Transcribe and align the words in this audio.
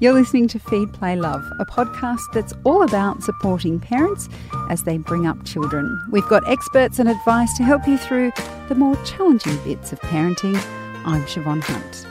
You're 0.00 0.14
listening 0.14 0.48
to 0.48 0.58
Feed 0.58 0.94
Play 0.94 1.14
Love, 1.14 1.44
a 1.58 1.66
podcast 1.66 2.22
that's 2.32 2.54
all 2.64 2.82
about 2.82 3.22
supporting 3.22 3.78
parents 3.78 4.30
as 4.70 4.84
they 4.84 4.96
bring 4.96 5.26
up 5.26 5.44
children. 5.44 6.02
We've 6.10 6.26
got 6.26 6.48
experts 6.48 6.98
and 6.98 7.06
advice 7.06 7.54
to 7.58 7.64
help 7.64 7.86
you 7.86 7.98
through 7.98 8.32
the 8.70 8.74
more 8.74 8.96
challenging 9.04 9.58
bits 9.62 9.92
of 9.92 10.00
parenting. 10.00 10.56
I'm 11.04 11.22
Siobhan 11.26 11.60
Hunt. 11.62 12.06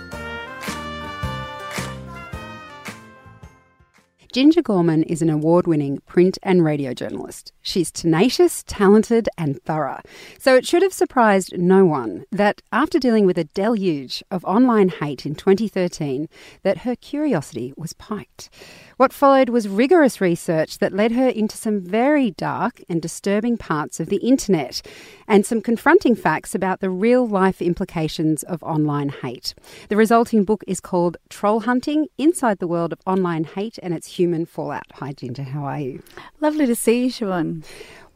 Ginger 4.31 4.62
Gorman 4.62 5.01
is 5.01 5.24
an 5.24 5.31
award 5.31 5.65
winning 5.65 5.97
print 6.06 6.37
and 6.44 6.63
radio 6.63 6.94
journalist. 6.94 7.53
She's 7.70 7.92
tenacious, 7.92 8.63
talented, 8.65 9.29
and 9.38 9.62
thorough. 9.62 10.01
So 10.40 10.56
it 10.56 10.65
should 10.65 10.81
have 10.81 10.92
surprised 10.92 11.56
no 11.56 11.86
one 11.86 12.26
that 12.31 12.63
after 12.72 12.97
dealing 12.97 13.28
with 13.28 13.38
a 13.38 13.44
deluge 13.44 14.24
of 14.31 14.44
online 14.44 14.90
hate 14.90 15.24
in 15.24 15.36
2013, 15.36 16.27
that 16.63 16.80
her 16.80 16.95
curiosity 16.95 17.73
was 17.78 17.94
piqued. 17.94 18.50
What 18.98 19.14
followed 19.14 19.50
was 19.50 19.70
rigorous 19.70 20.20
research 20.20 20.80
that 20.80 20.94
led 20.94 21.12
her 21.12 21.30
into 21.30 21.55
some 21.55 21.80
very 21.80 22.32
dark 22.32 22.82
and 22.90 23.02
disturbing 23.02 23.55
parts 23.55 24.00
of 24.00 24.09
the 24.09 24.17
internet 24.17 24.81
and 25.28 25.45
some 25.45 25.62
confronting 25.62 26.16
facts 26.16 26.56
about 26.56 26.80
the 26.80 26.90
real 26.90 27.26
life 27.26 27.62
implications 27.62 28.42
of 28.44 28.64
online 28.64 29.09
hate. 29.09 29.54
The 29.90 29.95
resulting 29.95 30.44
book 30.44 30.64
is 30.67 30.80
called 30.80 31.17
Troll 31.30 31.62
Hunting 31.62 32.08
Inside 32.17 32.58
the 32.58 32.67
World 32.67 32.92
of 32.92 33.00
Online 33.06 33.44
Hate 33.44 33.78
and 33.84 33.94
Its 33.94 34.08
Human 34.17 34.45
Fallout. 34.45 34.92
Hi, 34.95 35.14
Ginger, 35.14 35.44
how 35.44 35.64
are 35.66 35.80
you? 35.80 36.02
Lovely 36.42 36.66
to 36.66 36.76
see 36.76 37.04
you, 37.04 37.09
Siobhan. 37.09 37.59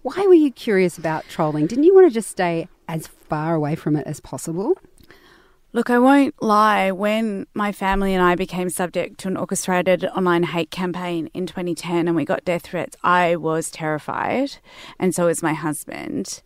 Why 0.02 0.26
were 0.28 0.34
you 0.34 0.52
curious 0.52 0.98
about 0.98 1.26
trolling? 1.30 1.68
Didn't 1.68 1.86
you 1.86 1.96
want 1.96 2.08
to 2.08 2.14
just 2.14 2.30
stay 2.30 2.68
as 2.88 3.08
far 3.08 3.56
away 3.56 3.76
from 3.76 3.96
it 3.96 4.06
as 4.06 4.20
possible? 4.20 4.78
Look, 5.76 5.90
I 5.90 5.98
won't 5.98 6.36
lie. 6.42 6.92
When 6.92 7.48
my 7.56 7.72
family 7.72 8.14
and 8.14 8.22
I 8.22 8.36
became 8.36 8.70
subject 8.70 9.20
to 9.22 9.28
an 9.28 9.38
orchestrated 9.38 10.06
online 10.06 10.44
hate 10.44 10.70
campaign 10.70 11.30
in 11.34 11.48
2010 11.48 12.08
and 12.08 12.16
we 12.16 12.26
got 12.26 12.46
death 12.46 12.64
threats, 12.64 12.96
I 13.04 13.38
was 13.38 13.72
terrified. 13.72 14.58
And 15.00 15.16
so 15.16 15.26
was 15.26 15.42
my 15.42 15.54
husband. 15.54 16.44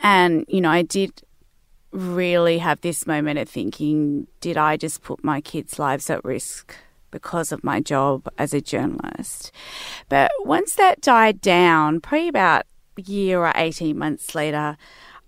And, 0.00 0.44
you 0.46 0.60
know, 0.60 0.70
I 0.70 0.82
did 0.82 1.22
really 1.90 2.58
have 2.58 2.80
this 2.82 3.06
moment 3.06 3.40
of 3.40 3.48
thinking 3.48 4.28
did 4.40 4.56
I 4.56 4.76
just 4.76 5.02
put 5.02 5.24
my 5.24 5.40
kids' 5.40 5.78
lives 5.78 6.08
at 6.08 6.24
risk 6.24 6.76
because 7.10 7.52
of 7.52 7.64
my 7.64 7.80
job 7.80 8.28
as 8.38 8.54
a 8.54 8.60
journalist? 8.60 9.52
But 10.08 10.30
once 10.40 10.74
that 10.74 11.00
died 11.00 11.40
down, 11.40 12.00
probably 12.00 12.28
about 12.28 12.66
a 12.96 13.02
year 13.02 13.40
or 13.40 13.52
18 13.54 13.96
months 13.96 14.34
later, 14.34 14.76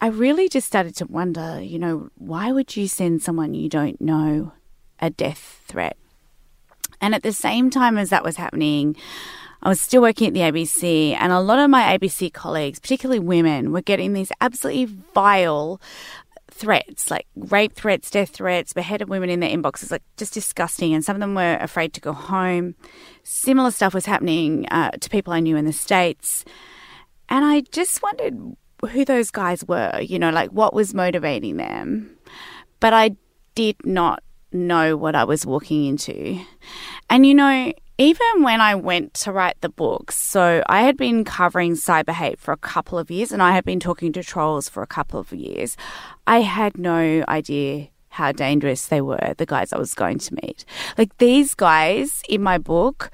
I 0.01 0.09
really 0.09 0.49
just 0.49 0.67
started 0.67 0.97
to 0.97 1.07
wonder, 1.07 1.61
you 1.61 1.79
know, 1.79 2.11
why 2.17 2.53
would 2.53 2.77
you 2.77 2.89
send 2.89 3.23
someone 3.23 3.55
you 3.55 3.69
don't 3.69 4.01
know 4.01 4.53
a 4.99 5.11
death 5.11 5.63
threat? 5.67 5.97
And 7.01 7.15
at 7.15 7.23
the 7.23 7.33
same 7.33 7.71
time 7.71 7.99
as 7.99 8.11
that 8.11 8.25
was 8.25 8.37
happening, 8.37 8.97
I 9.63 9.69
was 9.69 9.81
still 9.81 10.01
working 10.01 10.29
at 10.29 10.33
the 10.33 10.41
ABC, 10.41 11.15
and 11.15 11.33
a 11.33 11.41
lot 11.41 11.59
of 11.59 11.69
my 11.69 11.97
ABC 11.97 12.33
colleagues, 12.33 12.81
particularly 12.81 13.19
women, 13.19 13.73
were 13.73 13.83
getting 13.83 14.15
these 14.15 14.33
absolutely 14.41 14.87
vile 14.87 15.81
threats, 16.61 17.11
like 17.11 17.27
rape 17.35 17.73
threats, 17.73 18.11
death 18.11 18.31
threats, 18.31 18.75
beheaded 18.75 19.09
women 19.09 19.31
in 19.31 19.41
their 19.41 19.51
inboxes, 19.51 19.91
like 19.91 20.03
just 20.17 20.35
disgusting. 20.35 20.95
And 20.95 21.05
some 21.05 21.17
of 21.17 21.21
them 21.21 21.35
were 21.35 21.57
afraid 21.57 21.95
to 21.95 22.01
go 22.01 22.13
home. 22.13 22.75
Similar 23.25 23.71
stuff 23.71 23.95
was 23.95 24.07
happening 24.07 24.67
uh, 24.71 24.91
to 24.91 25.11
people 25.11 25.33
I 25.33 25.41
knew 25.41 25.57
in 25.57 25.65
the 25.65 25.73
States. 25.73 26.45
And 27.29 27.45
I 27.45 27.63
just 27.73 28.03
wondered 28.03 28.57
who 28.91 29.05
those 29.05 29.31
guys 29.31 29.65
were, 29.67 30.01
you 30.01 30.19
know, 30.19 30.31
like 30.31 30.51
what 30.51 30.75
was 30.75 30.95
motivating 30.95 31.57
them. 31.57 32.17
But 32.79 32.93
I 32.93 33.17
did 33.55 33.77
not 33.85 34.23
know 34.53 34.97
what 34.97 35.15
I 35.15 35.25
was 35.25 35.47
walking 35.47 35.87
into. 35.87 36.41
And, 37.09 37.25
you 37.27 37.35
know, 37.35 37.73
even 38.01 38.43
when 38.43 38.63
I 38.63 38.77
went 38.77 39.13
to 39.15 39.31
write 39.31 39.61
the 39.61 39.69
books, 39.69 40.17
so 40.17 40.63
I 40.67 40.81
had 40.81 40.97
been 40.97 41.23
covering 41.23 41.75
cyber 41.75 42.15
hate 42.15 42.41
for 42.41 42.53
a 42.53 42.57
couple 42.57 42.99
of 42.99 43.11
years 43.11 43.31
and 43.31 43.43
I 43.43 43.53
had 43.53 43.67
been 43.67 43.79
talking 43.79 44.11
to 44.15 44.23
trolls 44.23 44.71
for 44.71 44.83
a 44.83 44.87
couple 44.87 45.21
of 45.21 45.35
years, 45.35 45.77
I 46.27 46.41
had 46.41 46.79
no 46.79 47.23
idea 47.29 47.89
how 48.09 48.33
dangerous 48.33 48.87
they 48.87 49.03
were, 49.03 49.35
the 49.37 49.45
guys 49.45 49.75
I 49.75 49.79
was 49.79 49.93
going 49.93 50.19
to 50.19 50.35
meet. 50.43 50.65
Like 50.97 51.17
these 51.19 51.55
guys 51.55 52.23
in 52.27 52.43
my 52.43 52.57
book, 52.57 53.11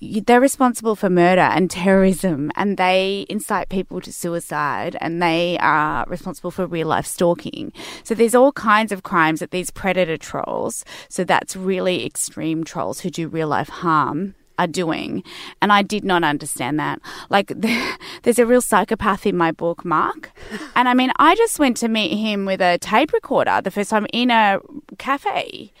they're 0.00 0.40
responsible 0.40 0.96
for 0.96 1.10
murder 1.10 1.40
and 1.40 1.70
terrorism 1.70 2.50
and 2.56 2.76
they 2.76 3.26
incite 3.28 3.68
people 3.68 4.00
to 4.00 4.12
suicide 4.12 4.96
and 5.00 5.22
they 5.22 5.58
are 5.58 6.04
responsible 6.08 6.50
for 6.50 6.66
real 6.66 6.88
life 6.88 7.06
stalking. 7.06 7.72
So 8.04 8.14
there's 8.14 8.34
all 8.34 8.52
kinds 8.52 8.92
of 8.92 9.02
crimes 9.02 9.40
that 9.40 9.50
these 9.50 9.70
predator 9.70 10.16
trolls, 10.16 10.84
so 11.08 11.24
that's 11.24 11.56
really 11.56 12.04
extreme 12.06 12.64
trolls 12.64 13.00
who 13.00 13.10
do 13.10 13.28
real 13.28 13.48
life 13.48 13.68
harm 13.68 14.34
are 14.58 14.66
doing. 14.66 15.22
And 15.60 15.72
I 15.72 15.82
did 15.82 16.04
not 16.04 16.24
understand 16.24 16.78
that. 16.78 17.00
Like, 17.30 17.52
there's 18.22 18.38
a 18.38 18.46
real 18.46 18.60
psychopath 18.60 19.26
in 19.26 19.36
my 19.36 19.52
book, 19.52 19.84
Mark. 19.84 20.30
And 20.76 20.88
I 20.88 20.94
mean, 20.94 21.12
I 21.16 21.34
just 21.34 21.58
went 21.58 21.76
to 21.78 21.88
meet 21.88 22.16
him 22.16 22.44
with 22.44 22.60
a 22.60 22.78
tape 22.78 23.12
recorder 23.12 23.60
the 23.62 23.70
first 23.70 23.90
time 23.90 24.06
in 24.12 24.30
a 24.30 24.60
cafe. 24.98 25.72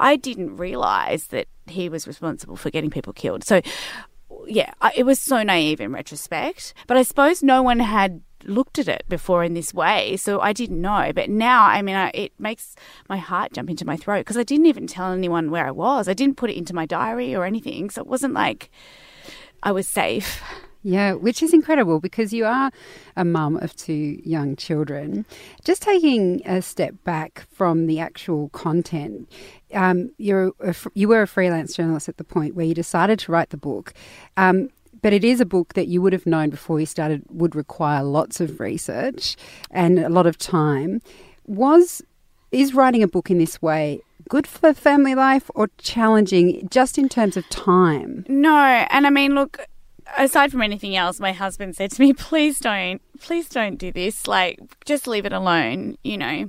I 0.00 0.16
didn't 0.16 0.56
realize 0.56 1.28
that 1.28 1.46
he 1.66 1.88
was 1.88 2.06
responsible 2.06 2.56
for 2.56 2.70
getting 2.70 2.90
people 2.90 3.12
killed. 3.12 3.44
So, 3.44 3.60
yeah, 4.46 4.72
it 4.96 5.04
was 5.04 5.20
so 5.20 5.42
naive 5.42 5.80
in 5.80 5.92
retrospect. 5.92 6.74
But 6.86 6.96
I 6.96 7.02
suppose 7.02 7.42
no 7.42 7.62
one 7.62 7.78
had 7.80 8.22
looked 8.44 8.78
at 8.78 8.88
it 8.88 9.04
before 9.08 9.44
in 9.44 9.54
this 9.54 9.74
way, 9.74 10.16
so 10.16 10.40
I 10.40 10.52
didn't 10.52 10.80
know. 10.80 11.12
But 11.14 11.28
now, 11.28 11.64
I 11.64 11.82
mean, 11.82 11.96
I, 11.96 12.10
it 12.14 12.32
makes 12.38 12.74
my 13.08 13.18
heart 13.18 13.52
jump 13.52 13.70
into 13.70 13.86
my 13.86 13.96
throat 13.96 14.20
because 14.20 14.38
I 14.38 14.42
didn't 14.42 14.66
even 14.66 14.86
tell 14.86 15.12
anyone 15.12 15.50
where 15.50 15.66
I 15.66 15.70
was. 15.70 16.08
I 16.08 16.14
didn't 16.14 16.36
put 16.36 16.50
it 16.50 16.56
into 16.56 16.74
my 16.74 16.86
diary 16.86 17.34
or 17.34 17.44
anything, 17.44 17.90
so 17.90 18.00
it 18.00 18.06
wasn't 18.06 18.34
like 18.34 18.70
I 19.62 19.72
was 19.72 19.86
safe. 19.86 20.42
Yeah, 20.82 21.12
which 21.12 21.42
is 21.42 21.52
incredible 21.52 22.00
because 22.00 22.32
you 22.32 22.46
are 22.46 22.70
a 23.14 23.24
mum 23.24 23.56
of 23.58 23.76
two 23.76 24.18
young 24.24 24.56
children. 24.56 25.26
Just 25.62 25.82
taking 25.82 26.40
a 26.46 26.62
step 26.62 26.94
back 27.04 27.46
from 27.52 27.86
the 27.86 28.00
actual 28.00 28.48
content, 28.50 29.30
um, 29.74 30.10
you're 30.18 30.52
a, 30.60 30.74
you 30.94 31.08
were 31.08 31.22
a 31.22 31.26
freelance 31.26 31.74
journalist 31.74 32.08
at 32.08 32.16
the 32.16 32.24
point 32.24 32.54
where 32.54 32.66
you 32.66 32.74
decided 32.74 33.18
to 33.20 33.32
write 33.32 33.50
the 33.50 33.56
book. 33.56 33.92
Um, 34.36 34.70
but 35.02 35.12
it 35.12 35.24
is 35.24 35.40
a 35.40 35.46
book 35.46 35.74
that 35.74 35.88
you 35.88 36.02
would 36.02 36.12
have 36.12 36.26
known 36.26 36.50
before 36.50 36.78
you 36.78 36.86
started 36.86 37.22
would 37.30 37.54
require 37.54 38.02
lots 38.02 38.40
of 38.40 38.60
research 38.60 39.36
and 39.70 39.98
a 39.98 40.08
lot 40.08 40.26
of 40.26 40.36
time. 40.36 41.00
Was 41.46 42.02
is 42.52 42.74
writing 42.74 43.02
a 43.02 43.08
book 43.08 43.30
in 43.30 43.38
this 43.38 43.62
way 43.62 44.02
good 44.30 44.46
for 44.46 44.72
family 44.72 45.14
life 45.14 45.50
or 45.54 45.68
challenging 45.78 46.68
just 46.70 46.96
in 46.96 47.08
terms 47.08 47.36
of 47.36 47.48
time? 47.50 48.24
No, 48.28 48.56
and 48.90 49.06
I 49.06 49.10
mean, 49.10 49.34
look, 49.34 49.66
aside 50.16 50.52
from 50.52 50.62
anything 50.62 50.96
else, 50.96 51.20
my 51.20 51.32
husband 51.32 51.76
said 51.76 51.90
to 51.92 52.00
me, 52.00 52.12
please 52.28 52.60
don't, 52.60 53.02
please 53.20 53.48
don't 53.48 53.76
do 53.76 53.92
this. 53.92 54.26
Like, 54.26 54.58
just 54.84 55.06
leave 55.06 55.26
it 55.26 55.32
alone, 55.32 55.98
you 56.04 56.16
know. 56.16 56.48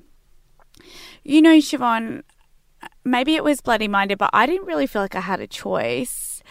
You 1.23 1.41
know, 1.41 1.57
Siobhan, 1.57 2.23
maybe 3.03 3.35
it 3.35 3.43
was 3.43 3.61
bloody 3.61 3.87
minded, 3.87 4.17
but 4.17 4.29
I 4.33 4.45
didn't 4.45 4.67
really 4.67 4.87
feel 4.87 5.01
like 5.01 5.15
I 5.15 5.21
had 5.21 5.39
a 5.39 5.47
choice. 5.47 6.41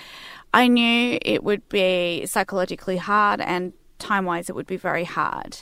I 0.53 0.66
knew 0.66 1.19
it 1.22 1.44
would 1.44 1.69
be 1.69 2.27
psychologically 2.27 2.97
hard 2.97 3.41
and 3.41 3.72
time 4.00 4.25
wise, 4.25 4.49
it 4.49 4.56
would 4.56 4.66
be 4.66 4.77
very 4.77 5.05
hard. 5.05 5.59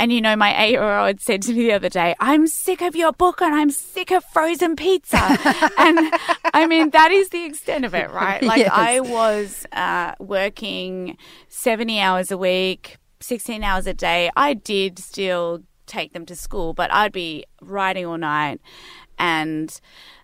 And 0.00 0.12
you 0.12 0.20
know, 0.20 0.34
my 0.34 0.60
eight 0.64 0.72
year 0.72 0.98
old 0.98 1.20
said 1.20 1.42
to 1.42 1.52
me 1.52 1.66
the 1.66 1.72
other 1.74 1.88
day, 1.88 2.14
I'm 2.18 2.48
sick 2.48 2.80
of 2.80 2.96
your 2.96 3.12
book 3.12 3.40
and 3.40 3.54
I'm 3.54 3.70
sick 3.70 4.10
of 4.10 4.24
frozen 4.32 4.74
pizza. 4.74 5.18
and 5.78 6.12
I 6.52 6.66
mean, 6.66 6.90
that 6.90 7.12
is 7.12 7.28
the 7.28 7.44
extent 7.44 7.84
of 7.84 7.94
it, 7.94 8.10
right? 8.10 8.42
Like, 8.52 8.58
yes. 8.58 8.70
I 8.72 9.00
was 9.00 9.66
uh, 9.72 10.14
working 10.18 11.16
70 11.48 12.00
hours 12.00 12.30
a 12.30 12.36
week, 12.36 12.96
16 13.20 13.62
hours 13.62 13.86
a 13.86 13.94
day. 13.94 14.30
I 14.36 14.54
did 14.54 14.98
still 14.98 15.62
take 15.86 16.12
them 16.12 16.26
to 16.26 16.36
school, 16.36 16.74
but 16.74 16.92
I'd 16.92 17.12
be 17.12 17.44
writing 17.60 18.04
all 18.04 18.18
night. 18.18 18.60
And 19.18 19.80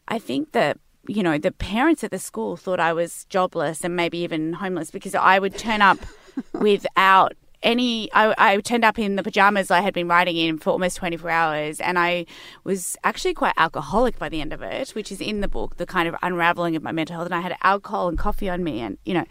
I 0.08 0.18
think 0.18 0.52
that 0.52 0.78
you 1.08 1.22
know, 1.22 1.38
the 1.38 1.52
parents 1.52 2.04
at 2.04 2.10
the 2.10 2.18
school 2.18 2.56
thought 2.56 2.78
I 2.78 2.92
was 2.92 3.24
jobless 3.30 3.82
and 3.82 3.96
maybe 3.96 4.18
even 4.18 4.52
homeless 4.52 4.90
because 4.90 5.14
I 5.14 5.38
would 5.38 5.56
turn 5.56 5.80
up 5.80 5.98
without 6.52 7.34
any 7.62 8.08
I, 8.12 8.34
I 8.38 8.60
turned 8.60 8.84
up 8.84 8.98
in 9.00 9.16
the 9.16 9.22
pajamas 9.24 9.70
I 9.70 9.80
had 9.80 9.92
been 9.92 10.06
writing 10.06 10.36
in 10.36 10.58
for 10.58 10.70
almost 10.70 10.96
24 10.98 11.28
hours 11.28 11.80
and 11.80 11.98
I 11.98 12.26
was 12.62 12.96
actually 13.02 13.34
quite 13.34 13.54
alcoholic 13.56 14.16
by 14.16 14.28
the 14.28 14.40
end 14.40 14.52
of 14.52 14.62
it 14.62 14.90
which 14.90 15.10
is 15.10 15.20
in 15.20 15.40
the 15.40 15.48
book 15.48 15.76
the 15.76 15.84
kind 15.84 16.08
of 16.08 16.14
unraveling 16.22 16.76
of 16.76 16.84
my 16.84 16.92
mental 16.92 17.16
health 17.16 17.26
and 17.26 17.34
I 17.34 17.40
had 17.40 17.56
alcohol 17.62 18.08
and 18.08 18.16
coffee 18.16 18.48
on 18.48 18.62
me 18.62 18.78
and 18.78 18.96
you 19.04 19.12
know 19.12 19.24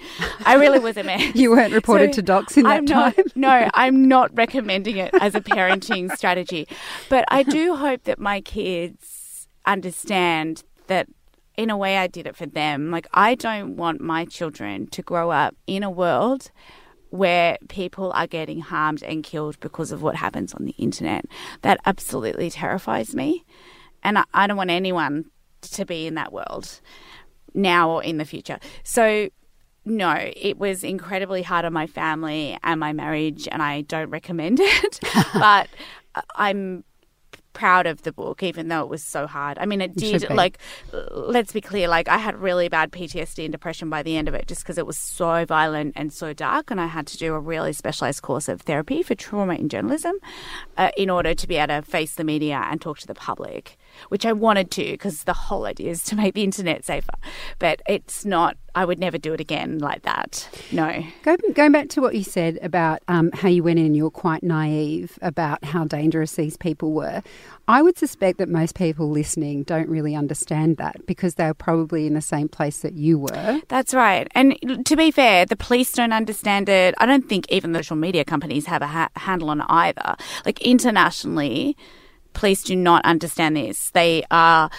I 0.46 0.56
really 0.56 0.80
was 0.80 0.98
a 0.98 1.04
mess. 1.04 1.36
You 1.36 1.52
weren't 1.52 1.74
reported 1.74 2.14
so 2.14 2.18
to 2.18 2.22
docs 2.22 2.58
in 2.58 2.64
that 2.64 2.78
I'm 2.78 2.86
time? 2.86 3.14
not, 3.18 3.36
no 3.38 3.70
I'm 3.74 4.08
not 4.10 4.36
recommending 4.36 4.98
it 4.98 5.14
as 5.22 5.34
a 5.36 5.40
parenting 5.42 6.14
strategy. 6.14 6.68
But 7.08 7.24
I 7.30 7.44
do 7.44 7.76
hope 7.76 8.04
that 8.04 8.20
my 8.20 8.42
kids 8.42 9.48
understand 9.66 10.64
that 10.88 11.08
in 11.56 11.70
a 11.70 11.78
way 11.78 11.98
I 11.98 12.08
did 12.08 12.28
it 12.28 12.36
for 12.36 12.46
them 12.46 12.92
like 12.92 13.08
I 13.14 13.36
don't 13.36 13.78
want 13.78 14.02
my 14.02 14.26
children 14.26 14.88
to 14.88 15.02
grow 15.02 15.32
up 15.32 15.56
in 15.66 15.84
a 15.84 15.90
world 15.90 16.52
where 17.10 17.58
people 17.70 18.12
are 18.14 18.28
getting 18.28 18.60
harmed 18.60 19.02
and 19.04 19.24
killed 19.24 19.60
because 19.60 19.92
of 19.92 20.02
what 20.02 20.16
happens 20.16 20.54
on 20.54 20.66
the 20.66 20.76
internet. 20.78 21.26
That 21.62 21.80
absolutely 21.86 22.50
terrifies 22.52 23.16
me. 23.16 23.46
And 24.04 24.20
I, 24.20 24.24
I 24.34 24.46
don't 24.46 24.58
want 24.58 24.72
anyone 24.72 25.26
to 25.62 25.86
be 25.86 26.06
in 26.06 26.16
that 26.16 26.34
world. 26.34 26.82
now 27.54 27.90
or 27.90 28.04
in 28.04 28.18
the 28.18 28.26
future. 28.26 28.60
So 28.84 29.30
no, 29.86 30.14
it 30.36 30.58
was 30.58 30.84
incredibly 30.84 31.42
hard 31.42 31.66
on 31.66 31.74
my 31.74 31.88
family 31.88 32.58
and 32.64 32.80
my 32.80 32.92
marriage, 32.94 33.48
and 33.52 33.64
I 33.64 33.82
don't 33.82 34.10
recommend 34.10 34.60
it. 34.62 35.00
but 35.34 35.68
uh, 36.16 36.22
I'm 36.36 36.84
proud 37.58 37.88
of 37.88 38.04
the 38.04 38.14
book, 38.14 38.44
even 38.44 38.68
though 38.68 38.82
it 38.82 38.88
was 38.88 39.04
so 39.04 39.26
hard. 39.26 39.58
I 39.58 39.66
mean, 39.66 39.82
it 39.82 39.96
did, 39.96 40.30
like, 40.30 40.60
let's 41.12 41.52
be 41.52 41.60
clear, 41.60 41.88
like, 41.88 42.08
I 42.08 42.20
had 42.20 42.38
really 42.38 42.70
bad 42.70 42.92
PTSD 42.92 43.46
and 43.46 43.52
depression 43.52 43.90
by 43.90 44.04
the 44.04 44.16
end 44.16 44.28
of 44.28 44.36
it 44.36 44.48
just 44.48 44.62
because 44.62 44.78
it 44.78 44.86
was 44.86 44.96
so 44.96 45.44
violent 45.44 45.94
and 45.96 46.14
so 46.14 46.34
dark. 46.34 46.70
And 46.70 46.80
I 46.80 46.86
had 46.86 47.08
to 47.08 47.18
do 47.18 47.34
a 47.34 47.40
really 47.40 47.74
specialized 47.74 48.22
course 48.22 48.48
of 48.48 48.62
therapy 48.62 49.02
for 49.02 49.16
trauma 49.16 49.56
in 49.56 49.70
journalism 49.70 50.18
uh, 50.78 50.92
in 50.96 51.10
order 51.10 51.34
to 51.34 51.48
be 51.48 51.56
able 51.56 51.76
to 51.78 51.82
face 51.82 52.14
the 52.14 52.24
media 52.24 52.64
and 52.70 52.80
talk 52.80 53.00
to 53.00 53.08
the 53.08 53.16
public 53.16 53.76
which 54.10 54.26
I 54.26 54.34
wanted 54.34 54.72
to 54.72 54.84
because 54.84 55.24
the 55.24 55.34
whole 55.34 55.66
idea 55.66 55.92
is 55.92 56.04
to 56.06 56.16
make 56.16 56.34
the 56.34 56.44
internet 56.44 56.86
safer. 56.86 57.14
But 57.60 57.82
it's 57.88 58.26
not, 58.26 58.58
I 58.76 58.86
would 58.86 59.00
never 59.00 59.18
do 59.18 59.34
it 59.34 59.40
again 59.40 59.80
like 59.80 60.04
that. 60.04 60.48
No. 60.72 61.04
Go, 61.24 61.36
going 61.54 61.72
back 61.72 61.90
to 61.90 62.02
what 62.02 62.16
you 62.16 62.24
said 62.24 62.60
about 62.62 63.02
um, 63.08 63.32
how 63.34 63.50
you 63.50 63.64
went 63.64 63.80
in 63.80 63.88
and 63.88 63.96
you 63.96 64.04
were 64.04 64.12
quite 64.12 64.44
naive 64.44 65.18
about 65.22 65.64
how 65.64 65.86
dangerous 65.86 66.36
these 66.36 66.58
people 66.58 66.94
were. 66.94 67.22
I 67.68 67.82
would 67.82 67.98
suspect 67.98 68.38
that 68.38 68.48
most 68.48 68.76
people 68.76 69.10
listening 69.10 69.64
don't 69.64 69.90
really 69.90 70.16
understand 70.16 70.78
that 70.78 71.06
because 71.06 71.36
they're 71.36 71.54
probably 71.54 72.08
in 72.08 72.14
the 72.14 72.22
same 72.22 72.48
place 72.48 72.80
that 72.80 72.94
you 72.94 73.20
were. 73.20 73.62
That's 73.68 73.94
right. 73.94 74.28
And 74.32 74.86
to 74.86 74.96
be 74.96 75.12
fair, 75.12 75.46
the 75.46 75.58
police 75.58 75.92
don't 75.92 76.14
understand 76.14 76.70
it. 76.70 76.96
I 76.98 77.06
don't 77.06 77.28
think 77.28 77.46
even 77.50 77.74
the 77.74 77.80
social 77.80 77.98
media 77.98 78.24
companies 78.24 78.68
have 78.68 78.82
a 78.82 78.88
ha- 78.88 79.10
handle 79.16 79.50
on 79.50 79.62
it 79.62 79.68
either. 79.70 80.16
Like 80.46 80.62
internationally, 80.62 81.76
police 82.38 82.62
do 82.64 82.76
not 82.76 83.04
understand 83.04 83.58
this. 83.58 83.90
They 83.92 84.24
are 84.30 84.70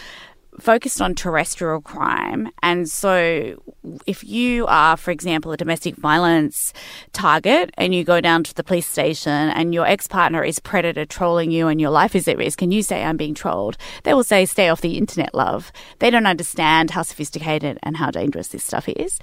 focused 0.61 1.01
on 1.01 1.15
terrestrial 1.15 1.81
crime. 1.81 2.51
And 2.63 2.89
so, 2.89 3.63
if 4.07 4.25
you 4.25 4.67
are, 4.67 4.97
for 4.97 5.11
example, 5.11 5.53
a 5.53 5.57
domestic 5.57 5.97
violence 5.97 6.73
target 7.13 7.71
and 7.79 7.95
you 7.95 8.05
go 8.05 8.21
down 8.21 8.45
to 8.45 8.55
the 8.55 8.65
police 8.65 8.87
station 8.87 9.33
and 9.33 9.73
your 9.73 9.87
ex 9.87 10.07
partner 10.07 10.45
is 10.45 10.59
predator 10.59 11.05
trolling 11.05 11.51
you 11.51 11.69
and 11.69 11.81
your 11.81 11.91
life 11.91 12.15
is 12.15 12.29
at 12.29 12.37
risk, 12.37 12.63
and 12.63 12.73
you 12.73 12.83
say, 12.83 13.03
I'm 13.03 13.17
being 13.17 13.35
trolled, 13.35 13.77
they 14.05 14.15
will 14.15 14.25
say, 14.25 14.45
Stay 14.45 14.69
off 14.69 14.81
the 14.81 14.99
internet, 14.99 15.35
love. 15.35 15.73
They 15.99 16.11
don't 16.11 16.27
understand 16.27 16.91
how 16.91 17.03
sophisticated 17.03 17.79
and 17.83 17.97
how 17.97 18.11
dangerous 18.11 18.49
this 18.49 18.65
stuff 18.65 18.89
is. 18.89 19.19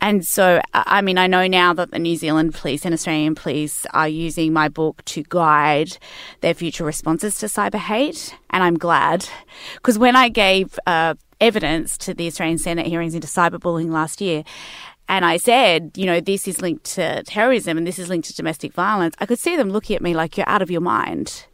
And 0.00 0.24
so, 0.26 0.60
I 0.72 1.02
mean, 1.02 1.18
I 1.18 1.26
know 1.26 1.46
now 1.46 1.74
that 1.74 1.90
the 1.90 1.98
New 1.98 2.16
Zealand 2.16 2.54
police 2.54 2.84
and 2.84 2.94
Australian 2.94 3.34
police 3.34 3.86
are 3.92 4.08
using 4.08 4.52
my 4.52 4.68
book 4.68 5.04
to 5.06 5.24
guide 5.28 5.98
their 6.40 6.54
future 6.54 6.84
responses 6.84 7.38
to 7.38 7.46
cyber 7.46 7.76
hate. 7.78 8.34
And 8.50 8.62
I'm 8.62 8.78
glad 8.78 9.28
because 9.74 9.98
when 9.98 10.16
I 10.16 10.28
gave 10.28 10.67
uh, 10.86 11.14
evidence 11.40 11.96
to 11.98 12.14
the 12.14 12.26
Australian 12.26 12.58
Senate 12.58 12.86
hearings 12.86 13.14
into 13.14 13.28
cyberbullying 13.28 13.90
last 13.90 14.20
year, 14.20 14.44
and 15.08 15.24
I 15.24 15.38
said, 15.38 15.92
you 15.96 16.04
know, 16.04 16.20
this 16.20 16.46
is 16.46 16.60
linked 16.60 16.84
to 16.96 17.22
terrorism 17.22 17.78
and 17.78 17.86
this 17.86 17.98
is 17.98 18.08
linked 18.08 18.28
to 18.28 18.34
domestic 18.34 18.74
violence, 18.74 19.14
I 19.18 19.26
could 19.26 19.38
see 19.38 19.56
them 19.56 19.70
looking 19.70 19.96
at 19.96 20.02
me 20.02 20.14
like 20.14 20.36
you're 20.36 20.48
out 20.48 20.60
of 20.60 20.70
your 20.70 20.82
mind 20.82 21.46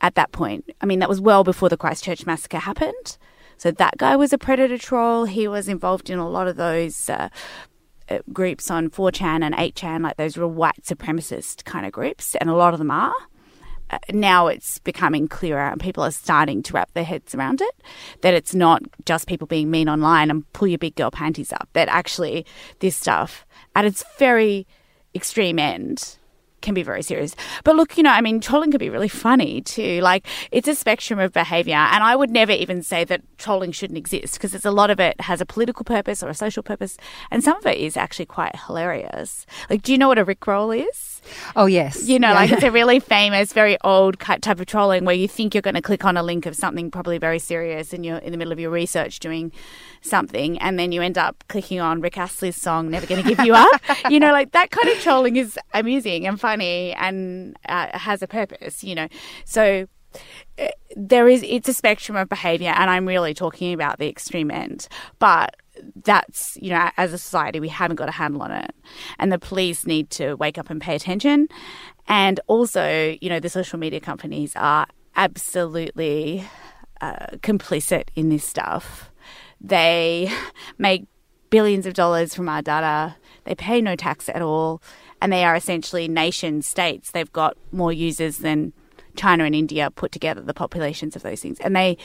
at 0.00 0.16
that 0.16 0.32
point. 0.32 0.68
I 0.80 0.86
mean, 0.86 0.98
that 0.98 1.08
was 1.08 1.20
well 1.20 1.44
before 1.44 1.68
the 1.68 1.76
Christchurch 1.76 2.26
massacre 2.26 2.58
happened. 2.58 3.18
So 3.56 3.70
that 3.70 3.98
guy 3.98 4.16
was 4.16 4.32
a 4.32 4.38
predator 4.38 4.78
troll. 4.78 5.24
He 5.24 5.46
was 5.46 5.68
involved 5.68 6.10
in 6.10 6.18
a 6.18 6.28
lot 6.28 6.48
of 6.48 6.56
those 6.56 7.08
uh, 7.08 7.28
uh, 8.08 8.18
groups 8.32 8.70
on 8.70 8.90
4chan 8.90 9.42
and 9.42 9.54
8chan, 9.54 10.02
like 10.02 10.16
those 10.16 10.36
real 10.36 10.50
white 10.50 10.82
supremacist 10.82 11.64
kind 11.64 11.86
of 11.86 11.92
groups, 11.92 12.34
and 12.36 12.50
a 12.50 12.54
lot 12.54 12.72
of 12.72 12.78
them 12.78 12.90
are. 12.90 13.14
Now 14.10 14.46
it's 14.46 14.78
becoming 14.78 15.28
clearer 15.28 15.68
and 15.68 15.80
people 15.80 16.04
are 16.04 16.10
starting 16.10 16.62
to 16.64 16.72
wrap 16.72 16.92
their 16.92 17.04
heads 17.04 17.34
around 17.34 17.60
it 17.60 17.82
that 18.20 18.34
it's 18.34 18.54
not 18.54 18.82
just 19.04 19.26
people 19.26 19.46
being 19.46 19.70
mean 19.70 19.88
online 19.88 20.30
and 20.30 20.50
pull 20.52 20.68
your 20.68 20.78
big 20.78 20.94
girl 20.94 21.10
panties 21.10 21.52
up, 21.52 21.68
that 21.72 21.88
actually 21.88 22.44
this 22.80 22.96
stuff 22.96 23.46
at 23.74 23.84
its 23.84 24.04
very 24.18 24.66
extreme 25.14 25.58
end 25.58 26.18
can 26.60 26.74
be 26.74 26.82
very 26.82 27.02
serious. 27.02 27.34
But 27.64 27.76
look, 27.76 27.96
you 27.96 28.02
know, 28.02 28.10
I 28.10 28.20
mean, 28.20 28.40
trolling 28.40 28.70
can 28.70 28.78
be 28.78 28.90
really 28.90 29.08
funny 29.08 29.60
too. 29.60 30.00
Like, 30.00 30.26
it's 30.50 30.68
a 30.68 30.74
spectrum 30.74 31.18
of 31.18 31.32
behavior. 31.32 31.76
And 31.76 32.02
I 32.02 32.16
would 32.16 32.30
never 32.30 32.52
even 32.52 32.82
say 32.82 33.04
that 33.04 33.22
trolling 33.38 33.72
shouldn't 33.72 33.98
exist 33.98 34.34
because 34.34 34.54
it's 34.54 34.64
a 34.64 34.70
lot 34.70 34.90
of 34.90 35.00
it 35.00 35.20
has 35.20 35.40
a 35.40 35.46
political 35.46 35.84
purpose 35.84 36.22
or 36.22 36.28
a 36.28 36.34
social 36.34 36.62
purpose. 36.62 36.96
And 37.30 37.42
some 37.42 37.56
of 37.56 37.66
it 37.66 37.78
is 37.78 37.96
actually 37.96 38.26
quite 38.26 38.56
hilarious. 38.66 39.46
Like, 39.70 39.82
do 39.82 39.92
you 39.92 39.98
know 39.98 40.08
what 40.08 40.18
a 40.18 40.24
Rickroll 40.24 40.88
is? 40.88 41.20
Oh, 41.56 41.66
yes. 41.66 42.08
You 42.08 42.18
know, 42.18 42.28
yeah. 42.28 42.34
like 42.34 42.52
it's 42.52 42.62
a 42.62 42.70
really 42.78 43.00
famous, 43.00 43.52
very 43.52 43.76
old 43.82 44.18
type 44.18 44.60
of 44.60 44.66
trolling 44.66 45.04
where 45.04 45.14
you 45.14 45.28
think 45.28 45.54
you're 45.54 45.62
going 45.62 45.74
to 45.74 45.82
click 45.82 46.04
on 46.04 46.16
a 46.16 46.22
link 46.22 46.46
of 46.46 46.56
something 46.56 46.90
probably 46.90 47.18
very 47.18 47.38
serious 47.38 47.92
and 47.92 48.04
you're 48.04 48.18
in 48.18 48.32
the 48.32 48.38
middle 48.38 48.52
of 48.52 48.60
your 48.60 48.70
research 48.70 49.18
doing 49.20 49.52
something 50.00 50.58
and 50.58 50.78
then 50.78 50.92
you 50.92 51.02
end 51.02 51.18
up 51.18 51.44
clicking 51.48 51.80
on 51.80 52.00
Rick 52.00 52.18
Astley's 52.18 52.56
song, 52.56 52.90
Never 52.90 53.06
Gonna 53.06 53.22
Give 53.22 53.40
You 53.40 53.54
Up. 53.54 53.80
you 54.10 54.20
know, 54.20 54.32
like 54.32 54.52
that 54.52 54.70
kind 54.70 54.88
of 54.88 55.00
trolling 55.00 55.36
is 55.36 55.58
amusing 55.74 56.26
and 56.26 56.40
funny 56.40 56.92
and 56.94 57.56
uh, 57.68 57.96
has 57.96 58.22
a 58.22 58.26
purpose, 58.26 58.82
you 58.82 58.94
know. 58.94 59.08
So 59.44 59.86
uh, 60.58 60.68
there 60.96 61.28
is, 61.28 61.44
it's 61.46 61.68
a 61.68 61.74
spectrum 61.74 62.16
of 62.16 62.28
behavior 62.28 62.72
and 62.74 62.90
I'm 62.90 63.06
really 63.06 63.34
talking 63.34 63.72
about 63.72 63.98
the 63.98 64.08
extreme 64.08 64.50
end. 64.50 64.88
But 65.18 65.56
that's, 66.04 66.56
you 66.60 66.70
know, 66.70 66.90
as 66.96 67.12
a 67.12 67.18
society, 67.18 67.60
we 67.60 67.68
haven't 67.68 67.96
got 67.96 68.08
a 68.08 68.12
handle 68.12 68.42
on 68.42 68.50
it. 68.50 68.74
And 69.18 69.32
the 69.32 69.38
police 69.38 69.86
need 69.86 70.10
to 70.10 70.34
wake 70.34 70.58
up 70.58 70.70
and 70.70 70.80
pay 70.80 70.94
attention. 70.94 71.48
And 72.06 72.40
also, 72.46 73.16
you 73.20 73.28
know, 73.28 73.40
the 73.40 73.48
social 73.48 73.78
media 73.78 74.00
companies 74.00 74.54
are 74.56 74.86
absolutely 75.14 76.44
uh, 77.00 77.26
complicit 77.38 78.04
in 78.14 78.28
this 78.28 78.44
stuff. 78.44 79.07
They 79.60 80.30
make 80.78 81.06
billions 81.50 81.86
of 81.86 81.94
dollars 81.94 82.34
from 82.34 82.48
our 82.48 82.62
data. 82.62 83.16
They 83.44 83.54
pay 83.54 83.80
no 83.80 83.96
tax 83.96 84.28
at 84.28 84.42
all. 84.42 84.82
And 85.20 85.32
they 85.32 85.44
are 85.44 85.56
essentially 85.56 86.06
nation 86.06 86.62
states. 86.62 87.10
They've 87.10 87.32
got 87.32 87.56
more 87.72 87.92
users 87.92 88.38
than 88.38 88.72
China 89.16 89.44
and 89.44 89.54
India 89.54 89.90
put 89.90 90.12
together, 90.12 90.40
the 90.40 90.54
populations 90.54 91.16
of 91.16 91.22
those 91.22 91.40
things. 91.40 91.58
And 91.60 91.74
they 91.74 91.98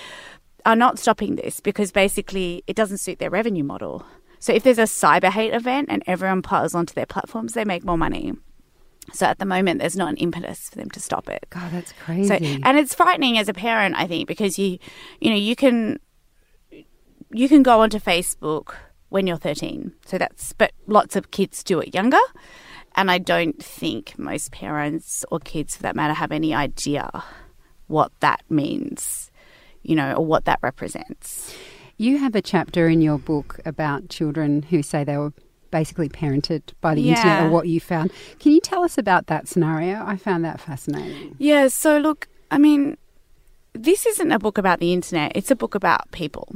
are 0.66 0.76
not 0.76 0.98
stopping 0.98 1.36
this 1.36 1.60
because 1.60 1.92
basically 1.92 2.64
it 2.68 2.76
doesn't 2.76 2.98
suit 2.98 3.20
their 3.20 3.30
revenue 3.30 3.64
model. 3.64 4.06
So 4.40 4.52
if 4.52 4.64
there's 4.64 4.80
a 4.80 4.84
cyber 4.84 5.30
hate 5.30 5.54
event 5.54 5.90
and 5.90 6.04
everyone 6.08 6.42
piles 6.42 6.74
onto 6.74 6.94
their 6.94 7.06
platforms, 7.06 7.54
they 7.54 7.66
make 7.66 7.86
more 7.86 7.98
money. 7.98 8.34
So 9.12 9.26
at 9.26 9.40
the 9.40 9.46
moment, 9.46 9.80
there's 9.80 9.98
not 9.98 10.10
an 10.10 10.18
impetus 10.18 10.70
for 10.70 10.76
them 10.78 10.90
to 10.92 11.00
stop 11.00 11.30
it. 11.30 11.46
God, 11.50 11.72
that's 11.72 11.94
crazy. 11.94 12.28
So, 12.28 12.36
and 12.64 12.78
it's 12.78 12.96
frightening 12.96 13.38
as 13.38 13.50
a 13.50 13.54
parent, 13.54 13.96
I 13.98 14.08
think, 14.08 14.28
because 14.28 14.58
you, 14.58 14.80
you 15.20 15.30
know, 15.30 15.36
you 15.36 15.56
can 15.56 16.00
you 17.34 17.50
can 17.50 17.64
go 17.64 17.82
onto 17.82 18.00
Facebook 18.00 18.76
when 19.10 19.28
you're 19.28 19.38
13. 19.38 19.92
So 20.06 20.18
that's, 20.18 20.54
but 20.54 20.72
lots 20.88 21.16
of 21.16 21.32
kids 21.32 21.64
do 21.64 21.80
it 21.80 21.94
younger. 21.94 22.20
And 22.96 23.10
I 23.10 23.18
don't 23.18 23.62
think 23.62 24.18
most 24.18 24.52
parents 24.52 25.26
or 25.32 25.40
kids, 25.40 25.76
for 25.76 25.84
that 25.84 25.96
matter, 25.96 26.14
have 26.14 26.32
any 26.32 26.54
idea 26.54 27.24
what 27.88 28.12
that 28.20 28.42
means, 28.50 29.32
you 29.82 29.96
know, 29.96 30.14
or 30.14 30.26
what 30.26 30.46
that 30.46 30.60
represents. 30.62 31.56
You 31.98 32.18
have 32.18 32.36
a 32.36 32.42
chapter 32.42 32.88
in 32.88 33.02
your 33.02 33.18
book 33.18 33.60
about 33.66 34.10
children 34.10 34.64
who 34.64 34.84
say 34.84 35.04
they 35.04 35.18
were 35.18 35.34
basically 35.72 36.10
parented 36.10 36.62
by 36.82 36.94
the 36.94 37.02
yeah. 37.02 37.16
internet 37.16 37.46
or 37.46 37.50
what 37.50 37.68
you 37.68 37.80
found. 37.80 38.12
Can 38.40 38.52
you 38.52 38.62
tell 38.62 38.84
us 38.84 38.98
about 38.98 39.28
that 39.28 39.48
scenario? 39.48 40.04
I 40.06 40.18
found 40.18 40.46
that 40.46 40.60
fascinating. 40.60 41.36
Yeah, 41.40 41.68
so 41.68 41.98
look, 41.98 42.28
I 42.52 42.60
mean, 42.60 42.96
this 43.74 44.06
isn't 44.06 44.32
a 44.32 44.38
book 44.38 44.60
about 44.60 44.80
the 44.80 44.94
internet, 44.94 45.32
it's 45.36 45.50
a 45.50 45.56
book 45.56 45.74
about 45.74 46.12
people. 46.12 46.56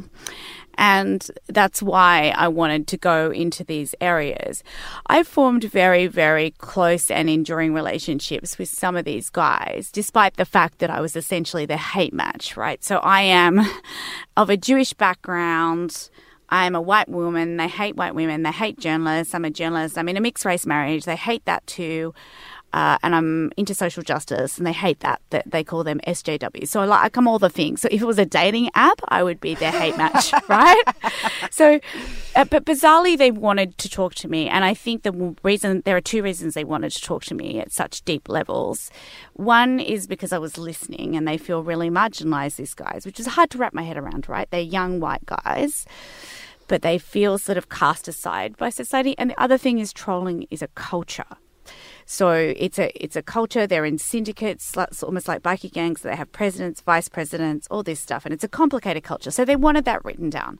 And 0.77 1.29
that's 1.47 1.81
why 1.81 2.33
I 2.35 2.47
wanted 2.47 2.87
to 2.87 2.97
go 2.97 3.31
into 3.31 3.63
these 3.63 3.95
areas. 3.99 4.63
I 5.07 5.23
formed 5.23 5.63
very, 5.63 6.07
very 6.07 6.51
close 6.51 7.09
and 7.09 7.29
enduring 7.29 7.73
relationships 7.73 8.57
with 8.57 8.69
some 8.69 8.95
of 8.95 9.05
these 9.05 9.29
guys, 9.29 9.91
despite 9.91 10.37
the 10.37 10.45
fact 10.45 10.79
that 10.79 10.89
I 10.89 11.01
was 11.01 11.15
essentially 11.15 11.65
the 11.65 11.77
hate 11.77 12.13
match, 12.13 12.55
right? 12.55 12.83
So 12.83 12.97
I 12.97 13.21
am 13.21 13.61
of 14.37 14.49
a 14.49 14.57
Jewish 14.57 14.93
background. 14.93 16.09
I'm 16.49 16.75
a 16.75 16.81
white 16.81 17.09
woman. 17.09 17.57
They 17.57 17.67
hate 17.67 17.95
white 17.95 18.15
women. 18.15 18.43
They 18.43 18.51
hate 18.51 18.79
journalists. 18.79 19.35
I'm 19.35 19.45
a 19.45 19.49
journalist. 19.49 19.97
I'm 19.97 20.07
in 20.07 20.15
a 20.15 20.21
mixed 20.21 20.45
race 20.45 20.65
marriage. 20.65 21.05
They 21.05 21.15
hate 21.15 21.43
that 21.45 21.65
too 21.67 22.13
uh, 22.77 22.95
and 23.01 23.15
I'm 23.15 23.51
into 23.57 23.73
social 23.73 24.03
justice, 24.03 24.59
and 24.59 24.67
they 24.67 24.71
hate 24.71 24.99
that 24.99 25.19
that 25.31 25.49
they 25.49 25.63
call 25.63 25.83
them 25.83 25.99
SJWs. 26.05 26.67
So 26.67 26.79
I 26.79 26.85
like 26.85 27.17
I'm 27.17 27.27
all 27.27 27.39
the 27.39 27.49
things. 27.49 27.81
So 27.81 27.87
if 27.89 28.03
it 28.03 28.05
was 28.05 28.19
a 28.19 28.25
dating 28.25 28.69
app, 28.75 29.01
I 29.07 29.23
would 29.23 29.41
be 29.41 29.55
their 29.55 29.71
hate 29.71 29.97
match, 29.97 30.31
right? 30.47 30.83
So, 31.49 31.79
uh, 32.35 32.45
but 32.45 32.65
bizarrely, 32.65 33.17
they 33.17 33.31
wanted 33.31 33.79
to 33.79 33.89
talk 33.89 34.13
to 34.15 34.27
me, 34.27 34.47
and 34.47 34.63
I 34.63 34.75
think 34.75 35.01
the 35.01 35.35
reason 35.41 35.81
there 35.85 35.97
are 35.97 36.01
two 36.01 36.21
reasons 36.21 36.53
they 36.53 36.63
wanted 36.63 36.91
to 36.91 37.01
talk 37.01 37.23
to 37.25 37.33
me 37.33 37.59
at 37.59 37.71
such 37.71 38.03
deep 38.03 38.29
levels. 38.29 38.91
One 39.33 39.79
is 39.79 40.05
because 40.05 40.31
I 40.31 40.37
was 40.37 40.59
listening, 40.59 41.15
and 41.15 41.27
they 41.27 41.39
feel 41.39 41.63
really 41.63 41.89
marginalized. 41.89 42.57
These 42.57 42.75
guys, 42.75 43.07
which 43.07 43.19
is 43.19 43.25
hard 43.25 43.49
to 43.51 43.57
wrap 43.57 43.73
my 43.73 43.81
head 43.81 43.97
around, 43.97 44.29
right? 44.29 44.47
They're 44.51 44.61
young 44.61 44.99
white 44.99 45.25
guys 45.25 45.85
but 46.69 46.81
they 46.81 46.97
feel 46.97 47.37
sort 47.37 47.57
of 47.57 47.69
cast 47.69 48.09
aside 48.09 48.57
by 48.57 48.69
society. 48.69 49.15
And 49.17 49.29
the 49.29 49.41
other 49.41 49.57
thing 49.57 49.79
is 49.79 49.93
trolling 49.93 50.47
is 50.51 50.61
a 50.61 50.67
culture. 50.75 51.37
So 52.09 52.31
it's 52.31 52.79
a 52.79 52.89
it's 53.03 53.17
a 53.17 53.21
culture. 53.21 53.67
They're 53.67 53.83
in 53.83 53.97
syndicates, 53.97 54.73
almost 55.03 55.27
like 55.27 55.43
bikie 55.43 55.71
gangs. 55.71 56.01
They 56.01 56.15
have 56.15 56.31
presidents, 56.31 56.79
vice 56.79 57.09
presidents, 57.09 57.67
all 57.69 57.83
this 57.83 57.99
stuff, 57.99 58.25
and 58.25 58.33
it's 58.33 58.45
a 58.45 58.47
complicated 58.47 59.03
culture. 59.03 59.29
So 59.29 59.43
they 59.43 59.57
wanted 59.57 59.83
that 59.85 60.05
written 60.05 60.29
down. 60.29 60.57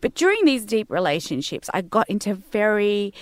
But 0.00 0.14
during 0.14 0.44
these 0.44 0.64
deep 0.64 0.88
relationships, 0.88 1.68
I 1.74 1.82
got 1.82 2.08
into 2.08 2.34
very 2.34 3.12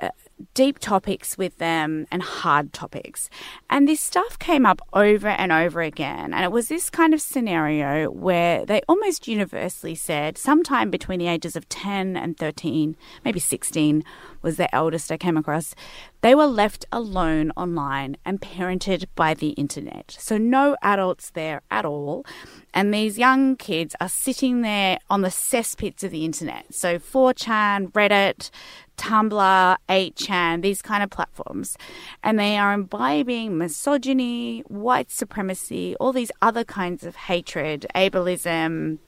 uh, 0.00 0.08
deep 0.54 0.78
topics 0.78 1.36
with 1.36 1.58
them 1.58 2.06
and 2.10 2.22
hard 2.22 2.72
topics. 2.72 3.28
And 3.68 3.86
this 3.86 4.00
stuff 4.00 4.38
came 4.38 4.64
up 4.64 4.80
over 4.94 5.28
and 5.28 5.52
over 5.52 5.82
again. 5.82 6.32
And 6.32 6.42
it 6.42 6.50
was 6.50 6.68
this 6.68 6.88
kind 6.88 7.12
of 7.12 7.20
scenario 7.20 8.10
where 8.10 8.64
they 8.64 8.80
almost 8.88 9.28
universally 9.28 9.94
said, 9.94 10.38
sometime 10.38 10.90
between 10.90 11.18
the 11.18 11.28
ages 11.28 11.54
of 11.54 11.68
10 11.68 12.16
and 12.16 12.38
13, 12.38 12.96
maybe 13.26 13.40
16 13.40 14.02
was 14.40 14.56
the 14.56 14.74
eldest 14.74 15.12
I 15.12 15.18
came 15.18 15.36
across, 15.36 15.74
they 16.22 16.34
were 16.34 16.46
left 16.46 16.84
alone 16.92 17.50
online 17.56 18.16
and 18.24 18.40
parented 18.40 19.06
by 19.14 19.34
the 19.34 19.50
internet. 19.50 20.16
So 20.18 20.36
no 20.36 20.76
adults 20.82 21.30
there 21.30 21.62
at 21.70 21.84
all. 21.84 22.26
And 22.74 22.92
these 22.92 23.18
young 23.18 23.56
kids 23.56 23.96
are 24.00 24.08
sitting 24.08 24.60
there 24.62 24.98
on 25.08 25.22
the 25.22 25.28
cesspits 25.28 26.04
of 26.04 26.10
the 26.10 26.24
internet. 26.24 26.74
So 26.74 26.98
4chan, 26.98 27.92
Reddit, 27.92 28.50
Tumblr, 28.96 29.76
8chan, 29.88 30.62
these 30.62 30.82
kind 30.82 31.02
of 31.02 31.10
platforms. 31.10 31.76
And 32.22 32.38
they 32.38 32.58
are 32.58 32.74
imbibing 32.74 33.56
misogyny, 33.56 34.60
white 34.68 35.10
supremacy, 35.10 35.96
all 35.98 36.12
these 36.12 36.32
other 36.42 36.64
kinds 36.64 37.04
of 37.04 37.16
hatred, 37.16 37.86
ableism, 37.94 38.98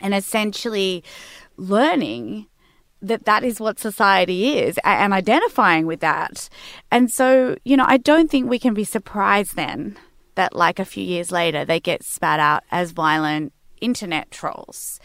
and 0.00 0.14
essentially 0.14 1.02
learning 1.56 2.46
that 3.02 3.24
that 3.24 3.44
is 3.44 3.60
what 3.60 3.78
society 3.78 4.58
is 4.58 4.78
and 4.84 5.12
identifying 5.12 5.86
with 5.86 6.00
that. 6.00 6.48
And 6.90 7.10
so, 7.10 7.56
you 7.64 7.76
know, 7.76 7.84
I 7.86 7.96
don't 7.96 8.30
think 8.30 8.48
we 8.48 8.58
can 8.58 8.74
be 8.74 8.84
surprised 8.84 9.56
then 9.56 9.98
that 10.36 10.54
like 10.54 10.78
a 10.78 10.84
few 10.84 11.04
years 11.04 11.30
later 11.30 11.64
they 11.64 11.80
get 11.80 12.04
spat 12.04 12.40
out 12.40 12.62
as 12.70 12.92
violent 12.92 13.52
internet 13.82 14.30
trolls. 14.30 15.00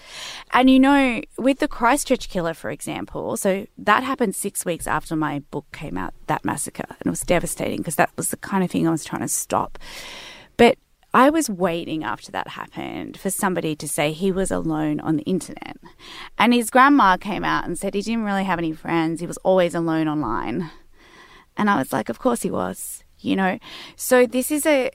And 0.54 0.70
you 0.70 0.80
know, 0.80 1.22
with 1.38 1.60
the 1.60 1.68
Christchurch 1.68 2.30
killer, 2.30 2.54
for 2.54 2.70
example, 2.70 3.36
so 3.36 3.66
that 3.80 4.04
happened 4.04 4.36
six 4.36 4.64
weeks 4.64 4.88
after 4.88 5.16
my 5.16 5.40
book 5.52 5.66
came 5.74 5.98
out, 5.98 6.14
that 6.28 6.46
massacre, 6.46 6.86
and 6.88 7.08
it 7.08 7.10
was 7.10 7.22
devastating 7.22 7.78
because 7.78 7.96
that 7.96 8.12
was 8.16 8.30
the 8.30 8.38
kind 8.38 8.64
of 8.64 8.72
thing 8.72 8.88
I 8.88 8.92
was 8.92 9.04
trying 9.04 9.24
to 9.24 9.28
stop. 9.28 9.80
I 11.18 11.32
was 11.32 11.50
waiting 11.50 12.04
after 12.04 12.32
that 12.32 12.50
happened 12.50 13.20
for 13.20 13.32
somebody 13.32 13.76
to 13.78 13.88
say 13.88 14.12
he 14.12 14.32
was 14.32 14.52
alone 14.52 15.00
on 15.00 15.16
the 15.16 15.24
internet. 15.24 15.76
And 16.38 16.54
his 16.54 16.70
grandma 16.70 17.18
came 17.18 17.44
out 17.44 17.66
and 17.66 17.76
said 17.76 17.96
he 17.96 18.04
didn't 18.04 18.24
really 18.24 18.44
have 18.44 18.60
any 18.60 18.72
friends, 18.72 19.20
he 19.20 19.26
was 19.26 19.38
always 19.38 19.74
alone 19.74 20.08
online. 20.08 20.70
And 21.58 21.72
I 21.72 21.78
was 21.80 21.92
like, 21.92 22.10
of 22.10 22.20
course 22.20 22.44
he 22.44 22.52
was, 22.52 23.04
you 23.20 23.36
know. 23.36 23.58
So 23.96 24.28
this 24.28 24.52
is 24.52 24.68
a 24.68 24.92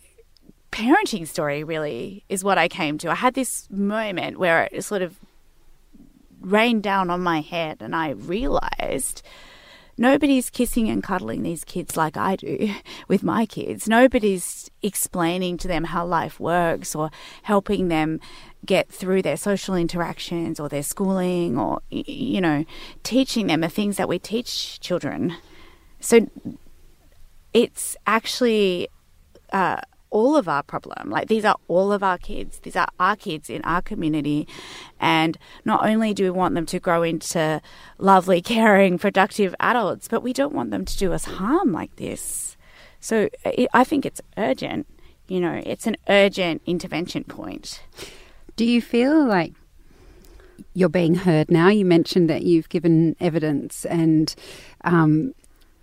parenting 0.70 1.26
story, 1.26 1.64
really, 1.64 2.24
is 2.28 2.44
what 2.44 2.56
I 2.56 2.68
came 2.68 2.98
to. 2.98 3.10
I 3.10 3.16
had 3.16 3.34
this 3.34 3.68
moment 3.68 4.38
where 4.38 4.68
it 4.70 4.82
sort 4.82 5.02
of 5.02 5.18
rained 6.40 6.84
down 6.84 7.10
on 7.10 7.20
my 7.20 7.40
head, 7.40 7.78
and 7.80 7.96
I 7.96 8.10
realized 8.10 9.22
nobody's 9.96 10.50
kissing 10.50 10.88
and 10.88 11.02
cuddling 11.02 11.42
these 11.42 11.64
kids 11.64 11.96
like 11.96 12.16
I 12.16 12.36
do 12.36 12.74
with 13.08 13.22
my 13.22 13.46
kids. 13.46 13.88
Nobody's 13.88 14.70
explaining 14.82 15.58
to 15.58 15.68
them 15.68 15.84
how 15.84 16.04
life 16.06 16.40
works 16.40 16.94
or 16.94 17.10
helping 17.42 17.88
them 17.88 18.20
get 18.64 18.90
through 18.90 19.22
their 19.22 19.36
social 19.36 19.74
interactions 19.74 20.60
or 20.60 20.68
their 20.68 20.82
schooling 20.82 21.58
or, 21.58 21.80
you 21.90 22.40
know, 22.40 22.64
teaching 23.02 23.48
them 23.48 23.60
the 23.60 23.68
things 23.68 23.96
that 23.96 24.08
we 24.08 24.18
teach 24.18 24.80
children. 24.80 25.36
So 26.00 26.28
it's 27.52 27.96
actually. 28.06 28.88
Uh, 29.52 29.80
all 30.12 30.36
of 30.36 30.48
our 30.48 30.62
problem. 30.62 31.10
Like 31.10 31.26
these 31.26 31.44
are 31.44 31.56
all 31.66 31.90
of 31.90 32.02
our 32.02 32.18
kids. 32.18 32.60
These 32.60 32.76
are 32.76 32.86
our 33.00 33.16
kids 33.16 33.50
in 33.50 33.62
our 33.62 33.82
community. 33.82 34.46
And 35.00 35.36
not 35.64 35.84
only 35.84 36.14
do 36.14 36.22
we 36.24 36.30
want 36.30 36.54
them 36.54 36.66
to 36.66 36.78
grow 36.78 37.02
into 37.02 37.60
lovely, 37.98 38.40
caring, 38.54 38.98
productive 38.98 39.54
adults, 39.58 40.06
but 40.06 40.22
we 40.22 40.32
don't 40.32 40.54
want 40.54 40.70
them 40.70 40.84
to 40.84 40.96
do 40.96 41.12
us 41.12 41.24
harm 41.24 41.72
like 41.72 41.96
this. 41.96 42.56
So 43.00 43.28
I 43.74 43.82
think 43.82 44.06
it's 44.06 44.20
urgent. 44.36 44.86
You 45.26 45.40
know, 45.40 45.60
it's 45.64 45.86
an 45.86 45.96
urgent 46.08 46.62
intervention 46.66 47.24
point. 47.24 47.82
Do 48.54 48.64
you 48.64 48.80
feel 48.80 49.24
like 49.24 49.54
you're 50.74 50.88
being 50.88 51.16
heard 51.16 51.50
now? 51.50 51.68
You 51.68 51.84
mentioned 51.84 52.28
that 52.30 52.42
you've 52.42 52.68
given 52.68 53.16
evidence 53.18 53.84
and 53.86 54.32
um, 54.84 55.34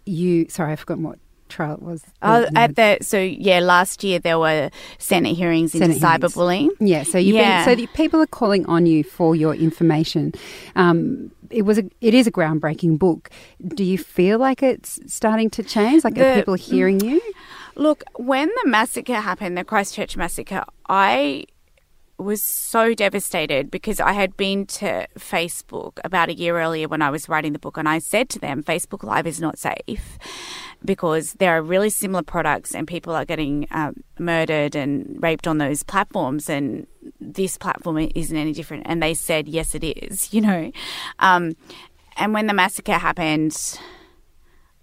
you, 0.05 0.47
sorry, 0.49 0.71
I've 0.71 0.81
forgotten 0.81 1.03
what 1.03 1.19
trial 1.49 1.73
it 1.75 1.81
was? 1.81 2.03
Oh, 2.21 2.47
at 2.55 2.75
the 2.75 2.97
so 3.01 3.19
yeah, 3.19 3.59
last 3.59 4.03
year 4.03 4.19
there 4.19 4.39
were 4.39 4.69
Senate 4.97 5.35
hearings 5.35 5.75
into 5.75 5.87
cyberbullying. 5.99 6.69
Yeah, 6.79 7.03
so 7.03 7.17
you 7.17 7.35
yeah. 7.35 7.65
so 7.65 7.75
the 7.75 7.87
people 7.87 8.21
are 8.21 8.27
calling 8.27 8.65
on 8.67 8.85
you 8.85 9.03
for 9.03 9.35
your 9.35 9.53
information. 9.53 10.33
Um, 10.75 11.31
it 11.49 11.63
was 11.63 11.79
a, 11.79 11.89
it 12.01 12.13
is 12.13 12.27
a 12.27 12.31
groundbreaking 12.31 12.99
book. 12.99 13.29
Do 13.67 13.83
you 13.83 13.97
feel 13.97 14.39
like 14.39 14.61
it's 14.63 14.99
starting 15.07 15.49
to 15.51 15.63
change? 15.63 16.03
Like 16.03 16.15
the, 16.15 16.31
are 16.31 16.35
people 16.35 16.53
hearing 16.53 16.99
you? 16.99 17.21
Look, 17.75 18.03
when 18.15 18.47
the 18.47 18.69
massacre 18.69 19.15
happened, 19.15 19.57
the 19.57 19.63
Christchurch 19.63 20.15
massacre, 20.17 20.63
I 20.87 21.45
was 22.19 22.43
so 22.43 22.93
devastated 22.93 23.71
because 23.71 23.99
I 23.99 24.11
had 24.11 24.35
been 24.35 24.65
to 24.67 25.07
Facebook 25.17 25.99
about 26.03 26.29
a 26.29 26.33
year 26.33 26.59
earlier 26.59 26.87
when 26.87 27.01
I 27.01 27.09
was 27.09 27.29
writing 27.29 27.53
the 27.53 27.59
book, 27.59 27.77
and 27.77 27.87
I 27.87 27.99
said 27.99 28.29
to 28.29 28.39
them, 28.39 28.63
Facebook 28.63 29.03
Live 29.03 29.25
is 29.25 29.39
not 29.39 29.57
safe 29.57 30.17
because 30.83 31.33
there 31.33 31.57
are 31.57 31.61
really 31.61 31.89
similar 31.89 32.23
products 32.23 32.73
and 32.73 32.87
people 32.87 33.13
are 33.13 33.25
getting 33.25 33.67
um, 33.71 34.03
murdered 34.17 34.75
and 34.75 35.17
raped 35.21 35.47
on 35.47 35.57
those 35.57 35.83
platforms 35.83 36.49
and 36.49 36.87
this 37.19 37.57
platform 37.57 37.97
isn't 38.15 38.37
any 38.37 38.53
different 38.53 38.83
and 38.85 39.03
they 39.03 39.13
said 39.13 39.47
yes 39.47 39.75
it 39.75 39.83
is 39.83 40.33
you 40.33 40.39
know 40.39 40.71
um, 41.19 41.53
and 42.15 42.33
when 42.33 42.47
the 42.47 42.53
massacre 42.53 42.93
happened 42.93 43.77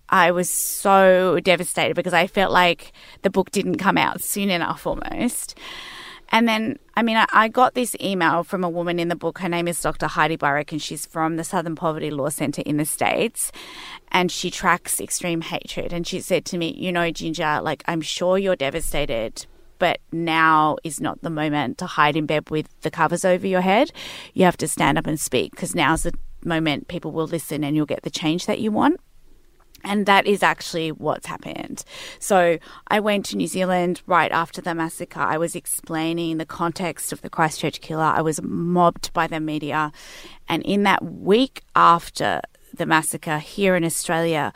I 0.08 0.30
was 0.30 0.48
so 0.48 1.40
devastated 1.42 1.94
because 1.94 2.12
I 2.12 2.26
felt 2.26 2.52
like 2.52 2.92
the 3.22 3.30
book 3.30 3.50
didn't 3.50 3.78
come 3.78 3.98
out 3.98 4.22
soon 4.22 4.50
enough 4.50 4.86
almost. 4.86 5.58
And 6.30 6.48
then, 6.48 6.78
I 6.96 7.02
mean, 7.02 7.16
I, 7.16 7.26
I, 7.32 7.48
got 7.48 7.74
this 7.74 7.94
email 8.00 8.42
from 8.42 8.64
a 8.64 8.68
woman 8.68 8.98
in 8.98 9.08
the 9.08 9.16
book. 9.16 9.38
Her 9.38 9.48
name 9.48 9.68
is 9.68 9.80
Dr. 9.80 10.06
Heidi 10.06 10.36
Beirich, 10.36 10.72
and 10.72 10.82
she's 10.82 11.06
from 11.06 11.36
the 11.36 11.44
Southern 11.44 11.76
Poverty 11.76 12.10
Law 12.10 12.28
Centre 12.30 12.62
in 12.66 12.76
the 12.78 12.84
States. 12.84 13.52
And 14.10 14.30
she 14.30 14.50
tracks 14.50 15.00
extreme 15.00 15.40
hatred. 15.40 15.92
And 15.92 16.06
she 16.06 16.20
said 16.20 16.44
to 16.46 16.58
me, 16.58 16.74
You 16.76 16.92
know, 16.92 17.10
Ginger, 17.10 17.60
like, 17.62 17.84
I'm 17.86 18.00
sure 18.00 18.38
you're 18.38 18.56
devastated, 18.56 19.46
but 19.78 20.00
now 20.12 20.76
is 20.82 21.00
not 21.00 21.22
the 21.22 21.30
moment 21.30 21.78
to 21.78 21.86
hide 21.86 22.16
in 22.16 22.26
bed 22.26 22.50
with 22.50 22.68
the 22.80 22.90
covers 22.90 23.24
over 23.24 23.46
your 23.46 23.60
head. 23.60 23.92
You 24.34 24.44
have 24.44 24.56
to 24.58 24.68
stand 24.68 24.98
up 24.98 25.06
and 25.06 25.20
speak 25.20 25.52
because 25.52 25.74
now's 25.74 26.02
the 26.02 26.12
moment 26.44 26.88
people 26.88 27.12
will 27.12 27.26
listen 27.26 27.64
and 27.64 27.76
you'll 27.76 27.86
get 27.86 28.02
the 28.02 28.10
change 28.10 28.46
that 28.46 28.60
you 28.60 28.72
want. 28.72 29.00
And 29.84 30.06
that 30.06 30.26
is 30.26 30.42
actually 30.42 30.90
what's 30.90 31.26
happened. 31.26 31.84
So 32.18 32.58
I 32.88 32.98
went 32.98 33.26
to 33.26 33.36
New 33.36 33.46
Zealand 33.46 34.02
right 34.06 34.32
after 34.32 34.60
the 34.60 34.74
massacre. 34.74 35.20
I 35.20 35.38
was 35.38 35.54
explaining 35.54 36.38
the 36.38 36.46
context 36.46 37.12
of 37.12 37.22
the 37.22 37.30
Christchurch 37.30 37.80
killer. 37.80 38.02
I 38.02 38.22
was 38.22 38.42
mobbed 38.42 39.12
by 39.12 39.26
the 39.26 39.38
media. 39.38 39.92
And 40.48 40.62
in 40.64 40.82
that 40.84 41.04
week 41.04 41.62
after 41.76 42.40
the 42.74 42.86
massacre 42.86 43.38
here 43.38 43.76
in 43.76 43.84
Australia, 43.84 44.52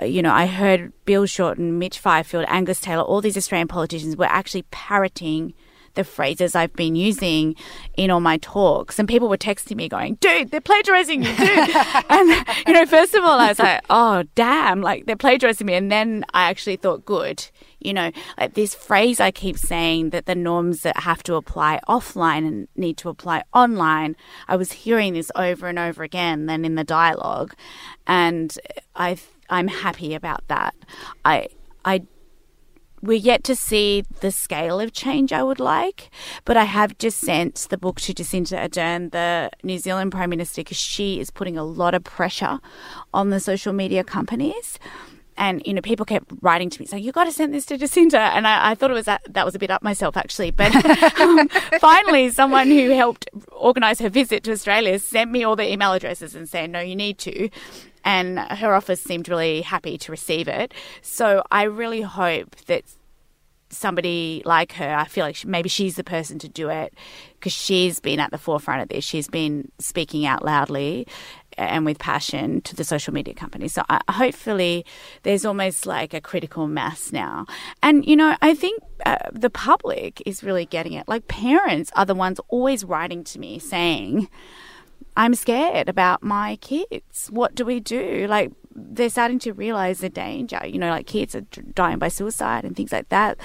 uh, 0.00 0.04
you 0.04 0.20
know, 0.20 0.32
I 0.32 0.46
heard 0.46 0.92
Bill 1.04 1.26
Shorten, 1.26 1.78
Mitch 1.78 1.98
Fifield, 1.98 2.44
Angus 2.48 2.80
Taylor, 2.80 3.02
all 3.02 3.20
these 3.20 3.36
Australian 3.36 3.68
politicians 3.68 4.16
were 4.16 4.26
actually 4.26 4.62
parroting 4.70 5.54
the 5.96 6.04
phrases 6.04 6.54
I've 6.54 6.72
been 6.74 6.94
using 6.94 7.56
in 7.96 8.10
all 8.10 8.20
my 8.20 8.38
talks. 8.38 8.98
And 8.98 9.08
people 9.08 9.28
were 9.28 9.36
texting 9.36 9.76
me 9.76 9.88
going, 9.88 10.14
dude, 10.16 10.50
they're 10.50 10.60
plagiarizing 10.60 11.22
you, 11.22 11.36
dude. 11.36 11.76
and, 12.08 12.46
you 12.66 12.72
know, 12.72 12.86
first 12.86 13.14
of 13.14 13.24
all, 13.24 13.38
I 13.38 13.48
was 13.48 13.58
like, 13.58 13.84
oh, 13.90 14.22
damn, 14.34 14.80
like 14.80 15.06
they're 15.06 15.16
plagiarizing 15.16 15.66
me. 15.66 15.74
And 15.74 15.90
then 15.90 16.24
I 16.32 16.48
actually 16.48 16.76
thought, 16.76 17.04
good. 17.04 17.44
You 17.80 17.92
know, 17.92 18.10
like 18.38 18.54
this 18.54 18.74
phrase 18.74 19.20
I 19.20 19.30
keep 19.30 19.58
saying 19.58 20.10
that 20.10 20.26
the 20.26 20.34
norms 20.34 20.80
that 20.80 20.98
have 21.00 21.22
to 21.24 21.34
apply 21.34 21.78
offline 21.88 22.46
and 22.46 22.68
need 22.74 22.96
to 22.98 23.08
apply 23.08 23.44
online, 23.52 24.16
I 24.48 24.56
was 24.56 24.72
hearing 24.72 25.14
this 25.14 25.30
over 25.36 25.68
and 25.68 25.78
over 25.78 26.02
again 26.02 26.46
then 26.46 26.64
in 26.64 26.74
the 26.74 26.84
dialogue. 26.84 27.54
And 28.06 28.56
I, 28.96 29.18
I'm 29.50 29.68
happy 29.68 30.14
about 30.14 30.48
that. 30.48 30.74
I, 31.24 31.48
I 31.84 32.02
we're 33.06 33.14
yet 33.14 33.44
to 33.44 33.56
see 33.56 34.04
the 34.20 34.30
scale 34.30 34.80
of 34.80 34.92
change 34.92 35.32
I 35.32 35.42
would 35.42 35.60
like, 35.60 36.10
but 36.44 36.56
I 36.56 36.64
have 36.64 36.98
just 36.98 37.18
sent 37.20 37.66
the 37.70 37.78
book 37.78 38.00
to 38.02 38.14
Jacinda 38.14 38.68
Ardern, 38.68 39.12
the 39.12 39.50
New 39.62 39.78
Zealand 39.78 40.12
Prime 40.12 40.30
Minister, 40.30 40.60
because 40.60 40.76
she 40.76 41.20
is 41.20 41.30
putting 41.30 41.56
a 41.56 41.64
lot 41.64 41.94
of 41.94 42.04
pressure 42.04 42.60
on 43.14 43.30
the 43.30 43.40
social 43.40 43.72
media 43.72 44.04
companies. 44.04 44.78
and 45.38 45.62
you 45.66 45.74
know 45.74 45.82
people 45.82 46.06
kept 46.06 46.32
writing 46.40 46.70
to 46.70 46.80
me 46.80 46.86
saying 46.86 47.04
you 47.04 47.12
got 47.12 47.24
to 47.24 47.32
send 47.32 47.52
this 47.52 47.66
to 47.66 47.76
Jacinda 47.76 48.18
and 48.34 48.46
I, 48.46 48.70
I 48.70 48.74
thought 48.74 48.90
it 48.90 48.94
was 48.94 49.04
that, 49.04 49.22
that 49.28 49.44
was 49.44 49.54
a 49.54 49.58
bit 49.58 49.70
up 49.70 49.82
myself 49.82 50.16
actually. 50.16 50.50
But 50.50 50.74
um, 51.20 51.48
finally 51.80 52.30
someone 52.30 52.68
who 52.68 52.90
helped 52.90 53.28
organize 53.52 53.98
her 54.00 54.08
visit 54.08 54.44
to 54.44 54.52
Australia 54.52 54.98
sent 54.98 55.30
me 55.30 55.44
all 55.44 55.56
the 55.56 55.70
email 55.70 55.92
addresses 55.92 56.34
and 56.34 56.48
said 56.48 56.70
no 56.70 56.80
you 56.80 56.96
need 56.96 57.18
to. 57.18 57.50
And 58.04 58.38
her 58.38 58.72
office 58.72 59.02
seemed 59.02 59.28
really 59.28 59.62
happy 59.62 59.98
to 59.98 60.12
receive 60.12 60.46
it. 60.46 60.72
So 61.02 61.42
I 61.50 61.64
really 61.64 62.02
hope 62.02 62.54
that 62.66 62.84
somebody 63.76 64.42
like 64.44 64.72
her 64.72 64.94
I 64.94 65.04
feel 65.04 65.24
like 65.24 65.36
she, 65.36 65.46
maybe 65.46 65.68
she's 65.68 65.96
the 65.96 66.04
person 66.04 66.38
to 66.40 66.48
do 66.48 66.68
it 66.68 66.94
because 67.34 67.52
she's 67.52 68.00
been 68.00 68.20
at 68.20 68.30
the 68.30 68.38
forefront 68.38 68.82
of 68.82 68.88
this 68.88 69.04
she's 69.04 69.28
been 69.28 69.70
speaking 69.78 70.26
out 70.26 70.44
loudly 70.44 71.06
and 71.56 71.84
with 71.84 71.98
passion 71.98 72.60
to 72.62 72.76
the 72.76 72.84
social 72.84 73.12
media 73.12 73.34
companies. 73.34 73.72
So 73.72 73.82
I, 73.88 74.00
hopefully 74.10 74.84
there's 75.22 75.44
almost 75.44 75.86
like 75.86 76.14
a 76.14 76.20
critical 76.20 76.66
mass 76.66 77.12
now. 77.12 77.46
And, 77.82 78.04
you 78.06 78.16
know, 78.16 78.36
I 78.42 78.54
think 78.54 78.82
uh, 79.04 79.16
the 79.32 79.50
public 79.50 80.22
is 80.26 80.42
really 80.42 80.66
getting 80.66 80.92
it. 80.92 81.08
Like 81.08 81.28
parents 81.28 81.90
are 81.96 82.04
the 82.04 82.14
ones 82.14 82.40
always 82.48 82.84
writing 82.84 83.24
to 83.24 83.38
me 83.38 83.58
saying, 83.58 84.28
I'm 85.16 85.34
scared 85.34 85.88
about 85.88 86.22
my 86.22 86.56
kids. 86.56 87.28
What 87.28 87.54
do 87.54 87.64
we 87.64 87.80
do? 87.80 88.26
Like, 88.28 88.52
they're 88.76 89.10
starting 89.10 89.38
to 89.40 89.52
realize 89.52 90.00
the 90.00 90.08
danger. 90.08 90.60
You 90.64 90.78
know, 90.78 90.90
like 90.90 91.06
kids 91.06 91.34
are 91.34 91.40
dying 91.40 91.98
by 91.98 92.08
suicide 92.08 92.64
and 92.64 92.76
things 92.76 92.92
like 92.92 93.08
that. 93.08 93.38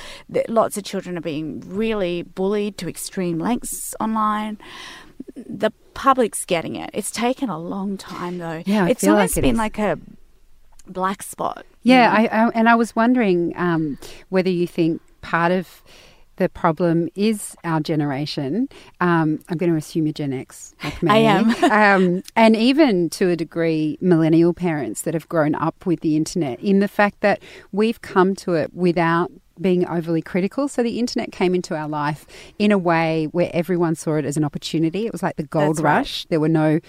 Lots 0.47 0.77
of 0.77 0.83
children 0.83 1.17
are 1.17 1.21
being 1.21 1.61
really 1.65 2.23
bullied 2.23 2.77
to 2.79 2.89
extreme 2.89 3.39
lengths 3.39 3.95
online 3.99 4.57
the 5.35 5.71
public's 5.93 6.45
getting 6.45 6.75
it. 6.75 6.89
It's 6.93 7.11
taken 7.11 7.49
a 7.49 7.59
long 7.59 7.97
time 7.97 8.37
though. 8.37 8.63
Yeah, 8.65 8.85
I 8.85 8.89
it's 8.89 9.01
feel 9.01 9.13
almost 9.13 9.35
like 9.35 9.39
it 9.39 9.41
been 9.41 9.55
is. 9.55 9.57
like 9.57 9.79
a 9.79 9.99
black 10.87 11.23
spot. 11.23 11.65
Yeah, 11.83 12.11
I, 12.11 12.25
I, 12.25 12.49
and 12.49 12.69
I 12.69 12.75
was 12.75 12.95
wondering 12.95 13.53
um, 13.55 13.97
whether 14.29 14.49
you 14.49 14.67
think 14.67 15.01
part 15.21 15.51
of 15.51 15.83
the 16.41 16.49
problem 16.49 17.07
is 17.13 17.55
our 17.63 17.79
generation. 17.79 18.67
Um, 18.99 19.39
I'm 19.47 19.57
going 19.59 19.71
to 19.71 19.77
assume 19.77 20.07
you're 20.07 20.13
Gen 20.13 20.33
X, 20.33 20.73
like 20.83 21.03
me. 21.03 21.11
I 21.11 21.17
am. 21.17 21.63
um, 21.71 22.23
and 22.35 22.55
even 22.55 23.11
to 23.11 23.29
a 23.29 23.35
degree, 23.35 23.99
millennial 24.01 24.51
parents 24.51 25.03
that 25.03 25.13
have 25.13 25.29
grown 25.29 25.53
up 25.53 25.85
with 25.85 25.99
the 25.99 26.15
internet, 26.15 26.59
in 26.59 26.79
the 26.79 26.87
fact 26.87 27.21
that 27.21 27.43
we've 27.71 28.01
come 28.01 28.33
to 28.37 28.55
it 28.55 28.73
without 28.73 29.31
being 29.61 29.87
overly 29.87 30.23
critical. 30.23 30.67
So 30.67 30.81
the 30.81 30.97
internet 30.97 31.31
came 31.31 31.53
into 31.53 31.75
our 31.75 31.87
life 31.87 32.25
in 32.57 32.71
a 32.71 32.77
way 32.79 33.27
where 33.31 33.51
everyone 33.53 33.93
saw 33.93 34.15
it 34.15 34.25
as 34.25 34.35
an 34.35 34.43
opportunity. 34.43 35.05
It 35.05 35.11
was 35.11 35.21
like 35.21 35.35
the 35.35 35.43
gold 35.43 35.75
That's 35.75 35.83
right. 35.83 35.97
rush. 35.97 36.25
There 36.25 36.39
were 36.39 36.49
no 36.49 36.79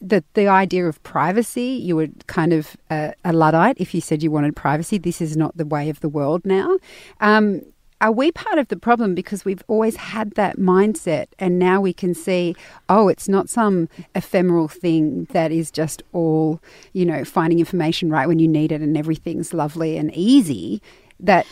the 0.00 0.24
the 0.32 0.48
idea 0.48 0.86
of 0.86 1.02
privacy. 1.02 1.80
You 1.82 1.96
were 1.96 2.08
kind 2.28 2.54
of 2.54 2.78
a, 2.90 3.12
a 3.26 3.34
luddite 3.34 3.76
if 3.78 3.94
you 3.94 4.00
said 4.00 4.22
you 4.22 4.30
wanted 4.30 4.56
privacy. 4.56 4.96
This 4.96 5.20
is 5.20 5.36
not 5.36 5.54
the 5.58 5.66
way 5.66 5.90
of 5.90 6.00
the 6.00 6.08
world 6.08 6.46
now. 6.46 6.78
Um, 7.20 7.60
are 8.00 8.12
we 8.12 8.30
part 8.30 8.58
of 8.58 8.68
the 8.68 8.76
problem 8.76 9.14
because 9.14 9.44
we've 9.44 9.62
always 9.68 9.96
had 9.96 10.32
that 10.32 10.58
mindset 10.58 11.26
and 11.38 11.58
now 11.58 11.80
we 11.80 11.92
can 11.92 12.14
see 12.14 12.54
oh 12.88 13.08
it's 13.08 13.28
not 13.28 13.48
some 13.48 13.88
ephemeral 14.14 14.68
thing 14.68 15.24
that 15.32 15.50
is 15.50 15.70
just 15.70 16.02
all 16.12 16.60
you 16.92 17.04
know 17.04 17.24
finding 17.24 17.58
information 17.58 18.10
right 18.10 18.28
when 18.28 18.38
you 18.38 18.48
need 18.48 18.70
it 18.72 18.80
and 18.82 18.96
everything's 18.96 19.54
lovely 19.54 19.96
and 19.96 20.14
easy 20.14 20.82
that 21.18 21.46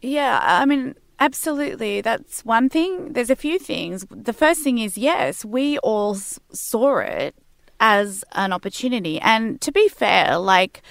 Yeah, 0.00 0.40
I 0.42 0.66
mean, 0.66 0.94
absolutely. 1.20 2.00
That's 2.00 2.44
one 2.44 2.68
thing. 2.68 3.12
There's 3.12 3.30
a 3.30 3.36
few 3.36 3.58
things. 3.58 4.04
The 4.10 4.32
first 4.32 4.62
thing 4.62 4.78
is 4.78 4.98
yes, 4.98 5.44
we 5.44 5.78
all 5.78 6.14
saw 6.16 6.98
it 6.98 7.34
as 7.80 8.24
an 8.32 8.52
opportunity. 8.52 9.20
And 9.20 9.60
to 9.60 9.72
be 9.72 9.88
fair, 9.88 10.38
like, 10.38 10.82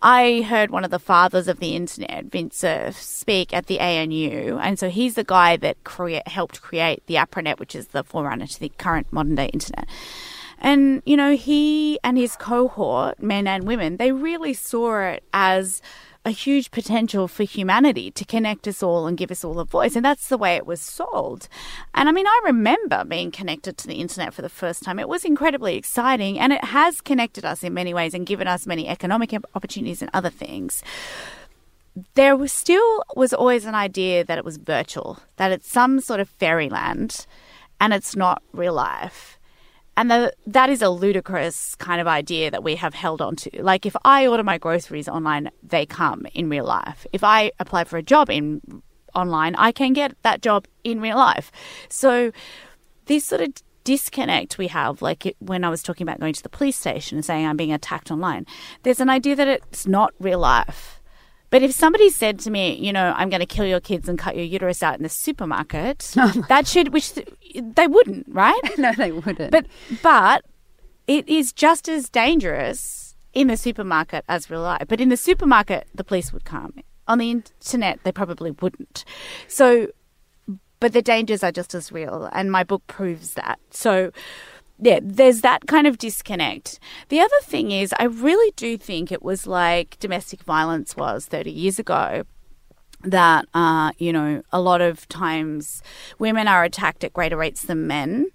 I 0.00 0.42
heard 0.42 0.70
one 0.70 0.84
of 0.84 0.92
the 0.92 1.00
fathers 1.00 1.48
of 1.48 1.58
the 1.58 1.74
internet, 1.74 2.26
Vince 2.26 2.58
Cerf, 2.58 2.96
speak 2.96 3.52
at 3.52 3.66
the 3.66 3.80
ANU, 3.80 4.56
and 4.58 4.78
so 4.78 4.90
he's 4.90 5.14
the 5.14 5.24
guy 5.24 5.56
that 5.56 5.82
create, 5.82 6.28
helped 6.28 6.62
create 6.62 7.02
the 7.06 7.16
ARPANET, 7.16 7.58
which 7.58 7.74
is 7.74 7.88
the 7.88 8.04
forerunner 8.04 8.46
to 8.46 8.60
the 8.60 8.70
current 8.78 9.12
modern 9.12 9.34
day 9.34 9.50
internet. 9.52 9.88
And, 10.60 11.02
you 11.04 11.16
know, 11.16 11.34
he 11.36 11.98
and 12.04 12.16
his 12.16 12.36
cohort, 12.36 13.20
men 13.22 13.46
and 13.46 13.64
women, 13.64 13.96
they 13.96 14.12
really 14.12 14.54
saw 14.54 15.00
it 15.00 15.24
as 15.32 15.82
a 16.28 16.32
huge 16.32 16.70
potential 16.70 17.26
for 17.26 17.42
humanity 17.42 18.10
to 18.12 18.24
connect 18.24 18.68
us 18.68 18.82
all 18.82 19.06
and 19.06 19.18
give 19.18 19.30
us 19.30 19.44
all 19.44 19.58
a 19.58 19.64
voice. 19.64 19.96
And 19.96 20.04
that's 20.04 20.28
the 20.28 20.38
way 20.38 20.56
it 20.56 20.66
was 20.66 20.80
sold. 20.80 21.48
And 21.94 22.08
I 22.08 22.12
mean, 22.12 22.26
I 22.26 22.40
remember 22.44 23.04
being 23.04 23.30
connected 23.30 23.76
to 23.78 23.88
the 23.88 23.96
internet 23.96 24.34
for 24.34 24.42
the 24.42 24.48
first 24.48 24.82
time. 24.82 24.98
It 24.98 25.08
was 25.08 25.24
incredibly 25.24 25.76
exciting 25.76 26.38
and 26.38 26.52
it 26.52 26.62
has 26.64 27.00
connected 27.00 27.44
us 27.44 27.64
in 27.64 27.74
many 27.74 27.92
ways 27.92 28.14
and 28.14 28.26
given 28.26 28.46
us 28.46 28.66
many 28.66 28.86
economic 28.86 29.34
opportunities 29.54 30.02
and 30.02 30.10
other 30.14 30.30
things 30.30 30.82
there 32.14 32.36
was 32.36 32.52
still 32.52 33.02
was 33.16 33.32
always 33.32 33.64
an 33.64 33.74
idea 33.74 34.22
that 34.24 34.38
it 34.38 34.44
was 34.44 34.56
virtual, 34.56 35.18
that 35.36 35.50
it's 35.50 35.68
some 35.68 36.00
sort 36.00 36.20
of 36.20 36.28
fairyland 36.28 37.26
and 37.80 37.92
it's 37.92 38.14
not 38.14 38.42
real 38.52 38.74
life. 38.74 39.37
And 39.98 40.12
the, 40.12 40.32
that 40.46 40.70
is 40.70 40.80
a 40.80 40.90
ludicrous 40.90 41.74
kind 41.74 42.00
of 42.00 42.06
idea 42.06 42.52
that 42.52 42.62
we 42.62 42.76
have 42.76 42.94
held 42.94 43.20
on 43.20 43.34
to. 43.34 43.50
Like, 43.60 43.84
if 43.84 43.96
I 44.04 44.28
order 44.28 44.44
my 44.44 44.56
groceries 44.56 45.08
online, 45.08 45.50
they 45.60 45.86
come 45.86 46.24
in 46.34 46.48
real 46.48 46.66
life. 46.66 47.04
If 47.12 47.24
I 47.24 47.50
apply 47.58 47.82
for 47.82 47.96
a 47.96 48.02
job 48.02 48.30
in 48.30 48.62
online, 49.16 49.56
I 49.56 49.72
can 49.72 49.94
get 49.94 50.14
that 50.22 50.40
job 50.40 50.68
in 50.84 51.00
real 51.00 51.16
life. 51.16 51.50
So, 51.88 52.30
this 53.06 53.24
sort 53.24 53.40
of 53.40 53.48
disconnect 53.82 54.56
we 54.56 54.68
have, 54.68 55.02
like 55.02 55.26
it, 55.26 55.36
when 55.40 55.64
I 55.64 55.68
was 55.68 55.82
talking 55.82 56.06
about 56.06 56.20
going 56.20 56.34
to 56.34 56.42
the 56.44 56.48
police 56.48 56.76
station 56.76 57.18
and 57.18 57.24
saying 57.24 57.44
I'm 57.44 57.56
being 57.56 57.72
attacked 57.72 58.12
online, 58.12 58.46
there's 58.84 59.00
an 59.00 59.10
idea 59.10 59.34
that 59.34 59.48
it's 59.48 59.84
not 59.84 60.14
real 60.20 60.38
life. 60.38 60.97
But 61.50 61.62
if 61.62 61.72
somebody 61.72 62.10
said 62.10 62.38
to 62.40 62.50
me, 62.50 62.74
you 62.74 62.92
know, 62.92 63.14
I'm 63.16 63.30
going 63.30 63.40
to 63.40 63.46
kill 63.46 63.64
your 63.64 63.80
kids 63.80 64.08
and 64.08 64.18
cut 64.18 64.36
your 64.36 64.44
uterus 64.44 64.82
out 64.82 64.96
in 64.96 65.02
the 65.02 65.08
supermarket, 65.08 65.98
that 66.48 66.66
should, 66.66 66.92
which 66.92 67.14
they 67.54 67.86
wouldn't, 67.86 68.26
right? 68.28 68.60
no 68.78 68.92
they 68.92 69.12
wouldn't 69.12 69.50
But 69.50 69.66
but 70.02 70.44
it 71.06 71.28
is 71.28 71.52
just 71.52 71.88
as 71.88 72.08
dangerous 72.08 73.16
in 73.32 73.48
the 73.48 73.56
supermarket 73.56 74.24
as 74.28 74.50
real 74.50 74.62
life. 74.62 74.84
But 74.88 75.00
in 75.00 75.08
the 75.08 75.16
supermarket, 75.16 75.86
the 75.94 76.04
police 76.04 76.32
would 76.32 76.44
come. 76.44 76.74
On 77.06 77.18
the 77.18 77.30
internet, 77.30 78.00
they 78.04 78.12
probably 78.12 78.50
wouldn't. 78.50 79.04
So, 79.46 79.88
but 80.80 80.92
the 80.92 81.00
dangers 81.00 81.42
are 81.42 81.52
just 81.52 81.74
as 81.74 81.90
real, 81.90 82.28
and 82.32 82.52
my 82.52 82.64
book 82.64 82.86
proves 82.86 83.34
that. 83.34 83.58
So. 83.70 84.12
Yeah, 84.80 85.00
there's 85.02 85.40
that 85.40 85.66
kind 85.66 85.86
of 85.86 85.98
disconnect. 85.98 86.78
The 87.08 87.20
other 87.20 87.40
thing 87.42 87.72
is, 87.72 87.92
I 87.98 88.04
really 88.04 88.52
do 88.56 88.76
think 88.76 89.10
it 89.10 89.22
was 89.22 89.46
like 89.46 89.98
domestic 89.98 90.42
violence 90.42 90.96
was 90.96 91.26
30 91.26 91.50
years 91.50 91.78
ago 91.78 92.22
that 93.02 93.46
uh, 93.54 93.92
you 93.98 94.12
know 94.12 94.42
a 94.52 94.60
lot 94.60 94.80
of 94.80 95.08
times 95.08 95.82
women 96.18 96.48
are 96.48 96.64
attacked 96.64 97.04
at 97.04 97.12
greater 97.12 97.36
rates 97.36 97.62
than 97.62 97.86
men 97.86 98.26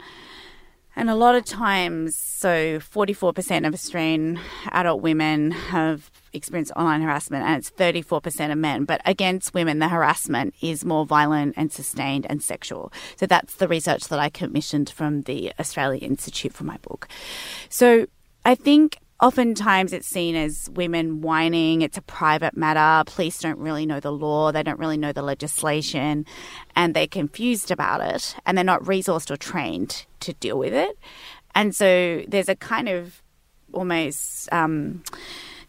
and 0.96 1.10
a 1.10 1.16
lot 1.16 1.36
of 1.36 1.46
times 1.46 2.16
so 2.16 2.80
44% 2.80 3.68
of 3.68 3.74
australian 3.74 4.40
adult 4.72 5.02
women 5.02 5.52
have 5.52 6.12
experienced 6.34 6.72
online 6.76 7.02
harassment 7.02 7.46
and 7.46 7.58
it's 7.58 7.70
34% 7.72 8.52
of 8.52 8.58
men. 8.58 8.86
But 8.86 9.02
against 9.06 9.54
women 9.54 9.80
the 9.80 9.90
harassment 9.90 10.56
is 10.62 10.84
more 10.84 11.06
violent 11.06 11.54
and 11.56 11.72
sustained 11.72 12.26
and 12.30 12.42
sexual. 12.42 12.92
So 13.16 13.26
that's 13.26 13.56
the 13.56 13.68
research 13.68 14.08
that 14.10 14.20
i 14.20 14.30
commissioned 14.30 14.90
from 14.90 15.22
the 15.24 15.54
australia 15.60 16.02
institute 16.02 16.54
for 16.54 16.64
my 16.64 16.78
book. 16.78 17.08
So 17.70 18.08
i 18.46 18.56
think 18.56 18.98
oftentimes 19.22 19.94
it's 19.94 20.08
seen 20.08 20.36
as 20.36 20.70
women 20.74 21.22
whining. 21.22 21.82
It's 21.82 21.98
a 21.98 22.02
private 22.02 22.58
matter. 22.58 23.10
Police 23.10 23.40
don't 23.40 23.60
really 23.60 23.86
know 23.86 24.00
the 24.00 24.12
law. 24.12 24.52
They 24.52 24.64
don't 24.64 24.80
really 24.80 24.98
know 24.98 25.14
the 25.14 25.22
legislation 25.22 26.26
and 26.76 26.94
they're 26.94 27.08
confused 27.08 27.72
about 27.72 28.02
it 28.02 28.36
and 28.46 28.58
they're 28.58 28.66
not 28.66 28.84
resourced 28.84 29.32
or 29.32 29.38
trained 29.38 30.06
to 30.22 30.34
deal 30.34 30.58
with 30.58 30.74
it. 30.74 30.98
And 31.56 31.76
so 31.76 32.24
there's 32.28 32.50
a 32.50 32.56
kind 32.56 32.90
of 32.90 33.22
almost 33.72 34.52
um, 34.52 35.04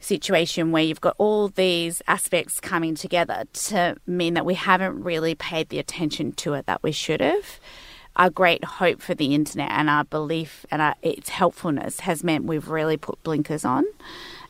situation 0.01 0.73
where 0.73 0.83
you've 0.83 1.01
got 1.01 1.15
all 1.19 1.49
these 1.49 2.03
aspects 2.07 2.61
coming 2.61 2.95
together 2.95 3.45
to 3.53 3.97
mean 4.07 4.35
that 4.35 4.45
we 4.45 4.55
haven't 4.55 5.03
really 5.03 5.35
paid 5.35 5.69
the 5.69 5.79
attention 5.79 6.33
to 6.33 6.55
it 6.55 6.67
that 6.67 6.83
we 6.83 6.93
should 6.93 7.21
have 7.21 7.61
our 8.17 8.31
great 8.31 8.65
hope 8.65 9.01
for 9.01 9.15
the 9.15 9.35
internet 9.35 9.71
and 9.71 9.91
our 9.91 10.05
belief 10.05 10.65
and 10.71 10.81
our, 10.81 10.95
its 11.03 11.29
helpfulness 11.29 12.01
has 12.01 12.23
meant 12.23 12.45
we've 12.45 12.69
really 12.69 12.97
put 12.97 13.23
blinkers 13.23 13.65
on 13.65 13.85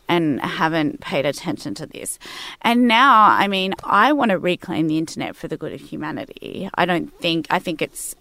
and 0.09 0.41
haven't 0.43 1.01
paid 1.01 1.25
attention 1.25 1.75
to 1.75 1.87
this. 1.87 2.19
And 2.63 2.87
now, 2.87 3.25
I 3.25 3.49
mean, 3.49 3.75
I 3.85 4.13
want 4.13 4.31
to 4.31 4.39
reclaim 4.39 4.87
the 4.87 4.99
internet 4.99 5.35
for 5.35 5.49
the 5.49 5.57
good 5.57 5.73
of 5.73 5.81
humanity. 5.81 6.69
I 6.75 6.85
don't 6.85 7.09
think, 7.21 7.47
I 7.51 7.59
think 7.59 7.81
it's 7.81 8.15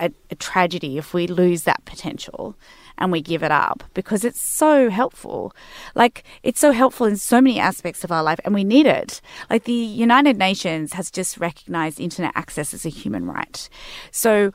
a, 0.00 0.10
a 0.30 0.34
tragedy 0.36 0.96
if 0.96 1.12
we 1.12 1.26
lose 1.26 1.64
that 1.64 1.84
potential 1.84 2.56
and 3.00 3.10
we 3.10 3.20
give 3.20 3.42
it 3.42 3.50
up 3.50 3.82
because 3.94 4.24
it's 4.24 4.40
so 4.40 4.90
helpful. 4.90 5.54
Like, 5.94 6.22
it's 6.42 6.60
so 6.60 6.72
helpful 6.72 7.06
in 7.06 7.16
so 7.16 7.40
many 7.40 7.58
aspects 7.58 8.04
of 8.04 8.12
our 8.12 8.22
life 8.22 8.40
and 8.44 8.54
we 8.54 8.64
need 8.64 8.86
it. 8.86 9.20
Like, 9.48 9.64
the 9.64 9.72
United 9.72 10.36
Nations 10.36 10.92
has 10.92 11.10
just 11.10 11.38
recognized 11.38 11.98
internet 11.98 12.32
access 12.34 12.72
as 12.74 12.84
a 12.84 12.90
human 12.90 13.26
right. 13.26 13.68
So, 14.10 14.52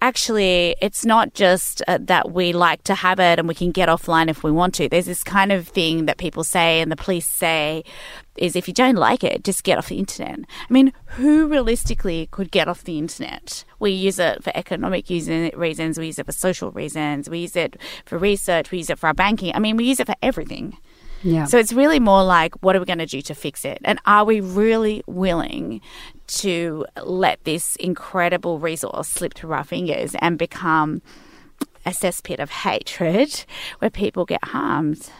actually, 0.00 0.76
it's 0.80 1.04
not 1.04 1.34
just 1.34 1.82
uh, 1.88 1.98
that 2.02 2.32
we 2.32 2.52
like 2.52 2.82
to 2.84 2.94
have 2.94 3.20
it 3.20 3.38
and 3.38 3.46
we 3.46 3.54
can 3.54 3.70
get 3.70 3.88
offline 3.88 4.28
if 4.28 4.42
we 4.42 4.50
want 4.50 4.74
to. 4.74 4.88
There's 4.88 5.06
this 5.06 5.24
kind 5.24 5.52
of 5.52 5.68
thing 5.68 6.06
that 6.06 6.18
people 6.18 6.44
say 6.44 6.80
and 6.80 6.90
the 6.90 6.96
police 6.96 7.26
say 7.26 7.84
is 8.36 8.56
if 8.56 8.66
you 8.66 8.74
don't 8.74 8.96
like 8.96 9.22
it, 9.22 9.44
just 9.44 9.64
get 9.64 9.78
off 9.78 9.88
the 9.88 9.98
internet. 9.98 10.40
I 10.68 10.72
mean, 10.72 10.92
who 11.06 11.46
realistically 11.46 12.28
could 12.30 12.50
get 12.50 12.68
off 12.68 12.84
the 12.84 12.98
internet? 12.98 13.64
We 13.78 13.90
use 13.90 14.18
it 14.18 14.42
for 14.42 14.52
economic 14.56 15.08
reasons, 15.08 15.98
we 15.98 16.06
use 16.06 16.18
it 16.18 16.26
for 16.26 16.32
social 16.32 16.70
reasons, 16.72 17.28
we 17.28 17.40
use 17.40 17.56
it 17.56 17.76
for 18.06 18.18
research, 18.18 18.70
we 18.70 18.78
use 18.78 18.90
it 18.90 18.98
for 18.98 19.08
our 19.08 19.14
banking. 19.14 19.54
I 19.54 19.58
mean, 19.58 19.76
we 19.76 19.84
use 19.84 20.00
it 20.00 20.06
for 20.06 20.16
everything. 20.22 20.78
Yeah. 21.22 21.44
So 21.44 21.58
it's 21.58 21.72
really 21.72 22.00
more 22.00 22.24
like, 22.24 22.54
what 22.62 22.76
are 22.76 22.80
we 22.80 22.86
going 22.86 22.98
to 22.98 23.06
do 23.06 23.20
to 23.22 23.34
fix 23.34 23.64
it? 23.64 23.78
And 23.84 23.98
are 24.06 24.24
we 24.24 24.40
really 24.40 25.02
willing 25.06 25.80
to 26.28 26.86
let 27.02 27.42
this 27.44 27.76
incredible 27.76 28.58
resource 28.58 29.08
slip 29.08 29.34
through 29.34 29.52
our 29.52 29.64
fingers 29.64 30.14
and 30.20 30.38
become 30.38 31.02
a 31.84 31.90
cesspit 31.90 32.38
of 32.38 32.50
hatred 32.50 33.44
where 33.80 33.90
people 33.90 34.24
get 34.24 34.44
harmed? 34.44 35.10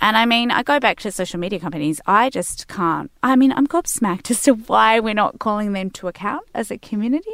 And 0.00 0.16
I 0.16 0.24
mean, 0.24 0.50
I 0.50 0.62
go 0.62 0.80
back 0.80 0.98
to 1.00 1.12
social 1.12 1.38
media 1.38 1.60
companies. 1.60 2.00
I 2.06 2.30
just 2.30 2.68
can't. 2.68 3.10
I 3.22 3.36
mean, 3.36 3.52
I'm 3.52 3.66
gobsmacked 3.66 4.30
as 4.30 4.42
to 4.44 4.52
why 4.54 4.98
we're 5.00 5.14
not 5.14 5.38
calling 5.38 5.72
them 5.72 5.90
to 5.90 6.08
account 6.08 6.46
as 6.54 6.70
a 6.70 6.78
community. 6.78 7.30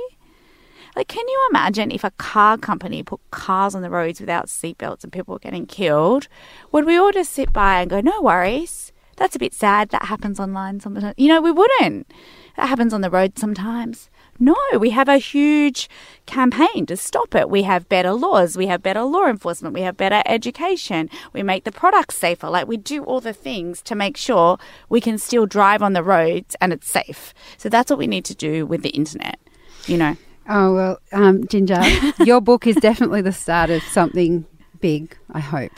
Like, 0.96 1.08
can 1.08 1.28
you 1.28 1.48
imagine 1.50 1.90
if 1.90 2.04
a 2.04 2.10
car 2.12 2.56
company 2.56 3.02
put 3.02 3.20
cars 3.30 3.74
on 3.74 3.82
the 3.82 3.90
roads 3.90 4.18
without 4.18 4.46
seatbelts 4.46 5.04
and 5.04 5.12
people 5.12 5.34
were 5.34 5.38
getting 5.38 5.66
killed? 5.66 6.26
Would 6.72 6.86
we 6.86 6.96
all 6.96 7.12
just 7.12 7.32
sit 7.32 7.52
by 7.52 7.82
and 7.82 7.90
go, 7.90 8.00
no 8.00 8.22
worries? 8.22 8.92
That's 9.16 9.36
a 9.36 9.38
bit 9.38 9.52
sad. 9.52 9.90
That 9.90 10.06
happens 10.06 10.40
online 10.40 10.80
sometimes. 10.80 11.14
You 11.18 11.28
know, 11.28 11.42
we 11.42 11.50
wouldn't. 11.50 12.10
That 12.56 12.68
happens 12.68 12.94
on 12.94 13.02
the 13.02 13.10
road 13.10 13.38
sometimes. 13.38 14.08
No, 14.38 14.56
we 14.78 14.90
have 14.90 15.08
a 15.08 15.18
huge 15.18 15.88
campaign 16.24 16.86
to 16.86 16.96
stop 16.96 17.34
it. 17.34 17.50
We 17.50 17.62
have 17.62 17.88
better 17.88 18.12
laws, 18.12 18.56
we 18.56 18.66
have 18.66 18.82
better 18.82 19.02
law 19.02 19.26
enforcement, 19.26 19.74
we 19.74 19.80
have 19.80 19.96
better 19.96 20.22
education, 20.26 21.08
we 21.32 21.42
make 21.42 21.64
the 21.64 21.72
products 21.72 22.18
safer. 22.18 22.50
Like 22.50 22.68
we 22.68 22.76
do 22.76 23.02
all 23.04 23.20
the 23.20 23.32
things 23.32 23.80
to 23.82 23.94
make 23.94 24.18
sure 24.18 24.58
we 24.90 25.00
can 25.00 25.16
still 25.16 25.46
drive 25.46 25.82
on 25.82 25.94
the 25.94 26.02
roads 26.02 26.54
and 26.60 26.72
it's 26.72 26.90
safe. 26.90 27.32
So 27.56 27.70
that's 27.70 27.90
what 27.90 27.98
we 27.98 28.06
need 28.06 28.26
to 28.26 28.34
do 28.34 28.66
with 28.66 28.82
the 28.82 28.90
internet, 28.90 29.38
you 29.86 29.96
know. 29.96 30.16
Oh, 30.48 30.74
well, 30.74 30.98
um, 31.12 31.46
Ginger, 31.48 31.82
your 32.24 32.40
book 32.40 32.66
is 32.66 32.76
definitely 32.76 33.20
the 33.20 33.32
start 33.32 33.70
of 33.70 33.82
something 33.82 34.46
big, 34.80 35.16
I 35.32 35.40
hope. 35.40 35.72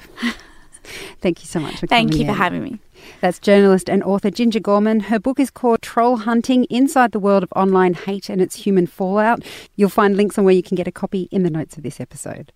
Thank 1.20 1.40
you 1.40 1.46
so 1.46 1.60
much 1.60 1.78
for 1.80 1.86
Thank 1.86 2.14
you 2.14 2.24
for 2.24 2.32
in. 2.32 2.36
having 2.36 2.62
me. 2.62 2.78
That's 3.20 3.38
journalist 3.38 3.88
and 3.88 4.02
author 4.02 4.30
Ginger 4.30 4.60
Gorman. 4.60 5.00
Her 5.00 5.18
book 5.18 5.40
is 5.40 5.50
called 5.50 5.82
Troll 5.82 6.18
Hunting 6.18 6.64
Inside 6.64 7.12
the 7.12 7.18
World 7.18 7.42
of 7.42 7.52
Online 7.54 7.94
Hate 7.94 8.28
and 8.28 8.40
Its 8.40 8.56
Human 8.56 8.86
Fallout. 8.86 9.42
You'll 9.76 9.88
find 9.88 10.16
links 10.16 10.38
on 10.38 10.44
where 10.44 10.54
you 10.54 10.62
can 10.62 10.76
get 10.76 10.88
a 10.88 10.92
copy 10.92 11.28
in 11.30 11.42
the 11.42 11.50
notes 11.50 11.76
of 11.76 11.82
this 11.82 12.00
episode. 12.00 12.52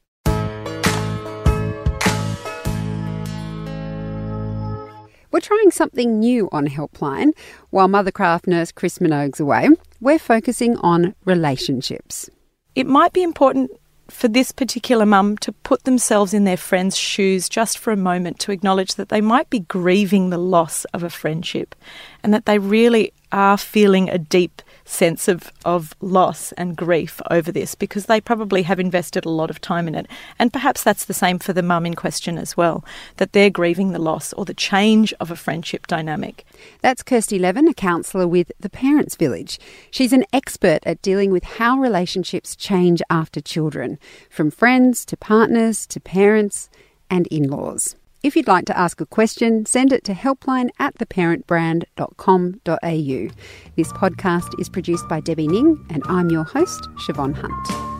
We're 5.30 5.40
trying 5.40 5.70
something 5.70 6.18
new 6.20 6.48
on 6.52 6.68
Helpline. 6.68 7.30
While 7.70 7.88
Mothercraft 7.88 8.46
nurse 8.46 8.70
Chris 8.70 8.98
Minogue's 8.98 9.40
away, 9.40 9.70
we're 10.02 10.18
focusing 10.18 10.76
on 10.78 11.14
relationships. 11.24 12.28
It 12.74 12.88
might 12.88 13.12
be 13.12 13.22
important 13.22 13.70
for 14.10 14.26
this 14.26 14.50
particular 14.50 15.06
mum 15.06 15.38
to 15.38 15.52
put 15.52 15.84
themselves 15.84 16.34
in 16.34 16.42
their 16.42 16.56
friend's 16.56 16.98
shoes 16.98 17.48
just 17.48 17.78
for 17.78 17.92
a 17.92 17.96
moment 17.96 18.40
to 18.40 18.50
acknowledge 18.50 18.96
that 18.96 19.10
they 19.10 19.20
might 19.20 19.48
be 19.48 19.60
grieving 19.60 20.28
the 20.28 20.38
loss 20.38 20.84
of 20.86 21.04
a 21.04 21.08
friendship 21.08 21.76
and 22.22 22.34
that 22.34 22.46
they 22.46 22.58
really 22.58 23.12
are 23.30 23.56
feeling 23.56 24.10
a 24.10 24.18
deep 24.18 24.60
sense 24.92 25.26
of, 25.26 25.50
of 25.64 25.94
loss 26.00 26.52
and 26.52 26.76
grief 26.76 27.20
over 27.30 27.50
this 27.50 27.74
because 27.74 28.06
they 28.06 28.20
probably 28.20 28.62
have 28.62 28.78
invested 28.78 29.24
a 29.24 29.30
lot 29.30 29.50
of 29.50 29.60
time 29.60 29.88
in 29.88 29.94
it. 29.94 30.06
And 30.38 30.52
perhaps 30.52 30.82
that's 30.82 31.06
the 31.06 31.14
same 31.14 31.38
for 31.38 31.52
the 31.52 31.62
mum 31.62 31.86
in 31.86 31.94
question 31.94 32.38
as 32.38 32.56
well, 32.56 32.84
that 33.16 33.32
they're 33.32 33.50
grieving 33.50 33.92
the 33.92 33.98
loss 33.98 34.32
or 34.34 34.44
the 34.44 34.54
change 34.54 35.12
of 35.18 35.30
a 35.30 35.36
friendship 35.36 35.86
dynamic. 35.86 36.44
That's 36.80 37.02
Kirsty 37.02 37.38
Levin, 37.38 37.68
a 37.68 37.74
counsellor 37.74 38.28
with 38.28 38.52
the 38.60 38.70
Parents 38.70 39.16
Village. 39.16 39.58
She's 39.90 40.12
an 40.12 40.24
expert 40.32 40.80
at 40.84 41.02
dealing 41.02 41.30
with 41.30 41.44
how 41.44 41.78
relationships 41.78 42.54
change 42.54 43.02
after 43.08 43.40
children, 43.40 43.98
from 44.28 44.50
friends 44.50 45.04
to 45.06 45.16
partners 45.16 45.86
to 45.86 46.00
parents 46.00 46.68
and 47.10 47.26
in 47.28 47.48
laws. 47.48 47.96
If 48.22 48.36
you'd 48.36 48.46
like 48.46 48.66
to 48.66 48.78
ask 48.78 49.00
a 49.00 49.06
question, 49.06 49.66
send 49.66 49.92
it 49.92 50.04
to 50.04 50.14
helpline 50.14 50.70
at 50.78 50.94
theparentbrand.com.au. 50.94 53.34
This 53.74 53.92
podcast 53.94 54.60
is 54.60 54.68
produced 54.68 55.08
by 55.08 55.18
Debbie 55.18 55.48
Ning, 55.48 55.84
and 55.90 56.04
I'm 56.06 56.30
your 56.30 56.44
host, 56.44 56.88
Siobhan 56.98 57.34
Hunt. 57.34 57.91